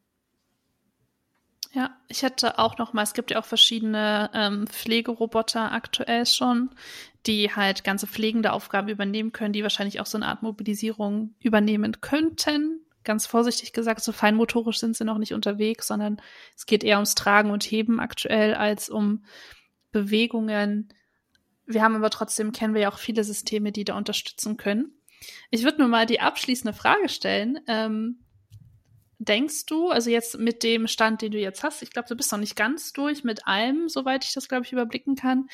[1.74, 6.70] Ja, ich hätte auch noch mal, es gibt ja auch verschiedene ähm, Pflegeroboter aktuell schon,
[7.26, 12.00] die halt ganze pflegende Aufgaben übernehmen können, die wahrscheinlich auch so eine Art Mobilisierung übernehmen
[12.02, 12.84] könnten.
[13.04, 16.20] Ganz vorsichtig gesagt, so feinmotorisch sind sie noch nicht unterwegs, sondern
[16.56, 19.24] es geht eher ums Tragen und Heben aktuell als um
[19.92, 20.92] Bewegungen.
[21.64, 24.92] Wir haben aber trotzdem, kennen wir ja auch viele Systeme, die da unterstützen können.
[25.50, 27.60] Ich würde nur mal die abschließende Frage stellen.
[27.66, 28.18] Ähm,
[29.24, 32.32] denkst du, also jetzt mit dem Stand, den du jetzt hast, ich glaube, du bist
[32.32, 35.48] noch nicht ganz durch mit allem, soweit ich das, glaube ich, überblicken kann.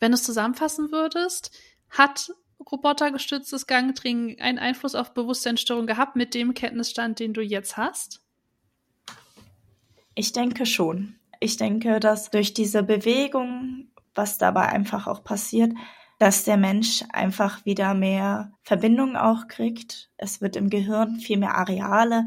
[0.00, 1.50] Wenn du es zusammenfassen würdest,
[1.90, 2.30] hat
[2.70, 8.20] robotergestütztes Gangtraining einen Einfluss auf Bewusstseinsstörung gehabt mit dem Kenntnisstand, den du jetzt hast?
[10.14, 11.16] Ich denke schon.
[11.40, 15.72] Ich denke, dass durch diese Bewegung, was dabei einfach auch passiert,
[16.18, 20.10] dass der Mensch einfach wieder mehr Verbindung auch kriegt.
[20.16, 22.26] Es wird im Gehirn viel mehr Areale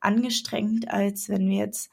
[0.00, 1.90] angestrengt, als wenn wir jetzt,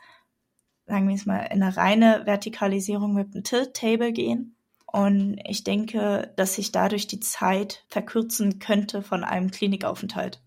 [0.86, 4.56] sagen wir es mal, in eine reine Vertikalisierung mit einem Tilt-Table gehen.
[4.86, 10.42] Und ich denke, dass sich dadurch die Zeit verkürzen könnte von einem Klinikaufenthalt.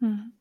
[0.00, 0.32] Hm.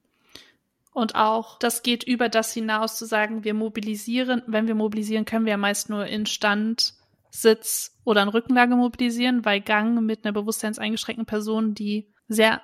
[0.93, 5.45] Und auch, das geht über das hinaus zu sagen, wir mobilisieren, wenn wir mobilisieren, können
[5.45, 6.95] wir ja meist nur in Stand
[7.41, 12.61] Sitz oder in Rückenlage mobilisieren, weil Gang mit einer bewusstseinseingeschränkten Person, die sehr,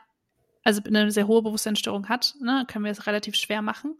[0.63, 3.97] also eine sehr hohe Bewusstseinsstörung hat, ne, können wir es relativ schwer machen.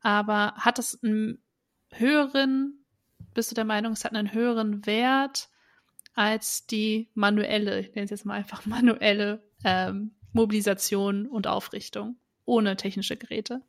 [0.00, 1.42] Aber hat es einen
[1.92, 2.84] höheren,
[3.34, 5.50] bist du der Meinung, es hat einen höheren Wert
[6.14, 12.76] als die manuelle, ich nenne es jetzt mal einfach manuelle ähm, Mobilisation und Aufrichtung ohne
[12.76, 13.60] technische Geräte?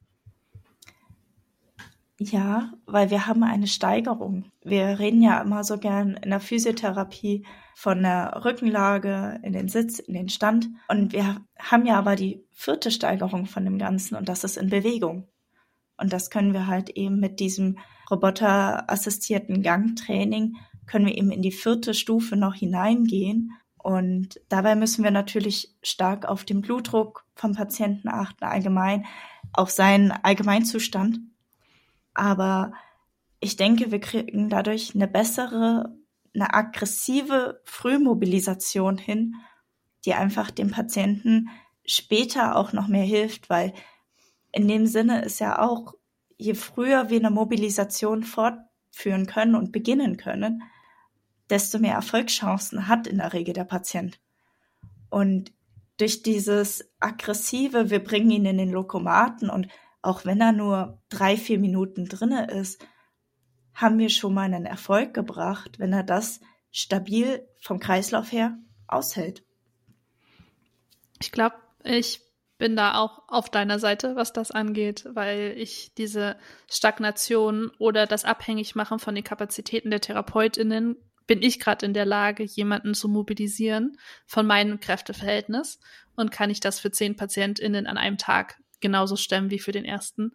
[2.20, 4.46] Ja, weil wir haben eine Steigerung.
[4.64, 7.46] Wir reden ja immer so gern in der Physiotherapie
[7.76, 10.70] von der Rückenlage in den Sitz, in den Stand.
[10.88, 14.70] Und wir haben ja aber die vierte Steigerung von dem Ganzen und das ist in
[14.70, 15.28] Bewegung.
[15.98, 17.78] Und das können wir halt eben mit diesem
[18.10, 20.56] roboterassistierten Gangtraining
[20.88, 23.52] können wir eben in die vierte Stufe noch hineingehen.
[23.78, 29.06] Und dabei müssen wir natürlich stark auf den Blutdruck vom Patienten achten, allgemein
[29.54, 31.20] auf seinen Allgemeinzustand.
[32.18, 32.74] Aber
[33.40, 35.96] ich denke, wir kriegen dadurch eine bessere,
[36.34, 39.36] eine aggressive Frühmobilisation hin,
[40.04, 41.50] die einfach dem Patienten
[41.86, 43.74] später auch noch mehr hilft, weil
[44.52, 45.94] in dem Sinne ist ja auch,
[46.38, 50.64] je früher wir eine Mobilisation fortführen können und beginnen können,
[51.52, 54.20] desto mehr Erfolgschancen hat in der Regel der Patient.
[55.12, 55.54] Und
[55.98, 59.68] durch dieses aggressive, wir bringen ihn in den Lokomaten und
[60.08, 62.82] auch wenn er nur drei, vier Minuten drinne ist,
[63.74, 66.40] haben wir schon mal einen Erfolg gebracht, wenn er das
[66.72, 69.44] stabil vom Kreislauf her aushält.
[71.20, 72.22] Ich glaube, ich
[72.58, 76.38] bin da auch auf deiner Seite, was das angeht, weil ich diese
[76.70, 80.96] Stagnation oder das Abhängigmachen von den Kapazitäten der Therapeutinnen
[81.28, 85.80] bin ich gerade in der Lage, jemanden zu mobilisieren von meinem Kräfteverhältnis
[86.16, 89.86] und kann ich das für zehn PatientInnen an einem Tag genauso stemmen wie für den
[89.86, 90.34] ersten.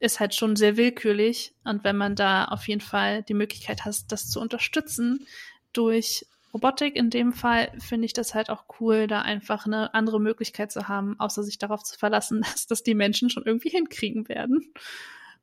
[0.00, 1.54] Ist halt schon sehr willkürlich.
[1.64, 5.26] Und wenn man da auf jeden Fall die Möglichkeit hat, das zu unterstützen
[5.72, 10.20] durch Robotik in dem Fall, finde ich das halt auch cool, da einfach eine andere
[10.20, 14.28] Möglichkeit zu haben, außer sich darauf zu verlassen, dass das die Menschen schon irgendwie hinkriegen
[14.28, 14.72] werden.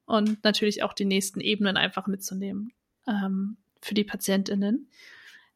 [0.05, 2.71] Und natürlich auch die nächsten Ebenen einfach mitzunehmen.
[3.07, 4.89] Ähm, für die PatientInnen.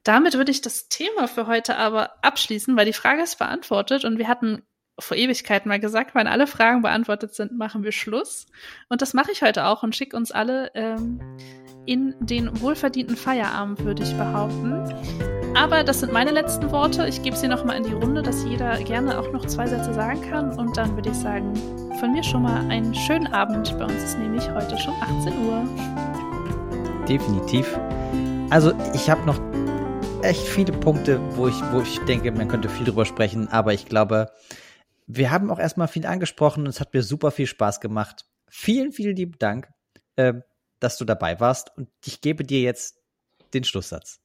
[0.03, 4.17] Damit würde ich das Thema für heute aber abschließen, weil die Frage ist beantwortet und
[4.17, 4.61] wir hatten
[4.99, 8.47] vor Ewigkeiten mal gesagt, wenn alle Fragen beantwortet sind, machen wir Schluss.
[8.89, 11.19] Und das mache ich heute auch und schicke uns alle ähm,
[11.85, 14.93] in den wohlverdienten Feierabend, würde ich behaupten.
[15.55, 17.07] Aber das sind meine letzten Worte.
[17.07, 20.21] Ich gebe sie nochmal in die Runde, dass jeder gerne auch noch zwei Sätze sagen
[20.29, 20.57] kann.
[20.57, 21.53] Und dann würde ich sagen,
[21.99, 23.77] von mir schon mal einen schönen Abend.
[23.77, 27.07] Bei uns ist nämlich heute schon 18 Uhr.
[27.07, 27.79] Definitiv.
[28.51, 29.39] Also ich habe noch
[30.21, 33.85] echt viele Punkte, wo ich, wo ich denke, man könnte viel drüber sprechen, aber ich
[33.85, 34.29] glaube,
[35.11, 38.25] wir haben auch erstmal viel angesprochen und es hat mir super viel Spaß gemacht.
[38.47, 39.67] Vielen, vielen lieben Dank,
[40.15, 40.35] äh,
[40.79, 43.01] dass du dabei warst und ich gebe dir jetzt
[43.55, 44.21] den Schlusssatz.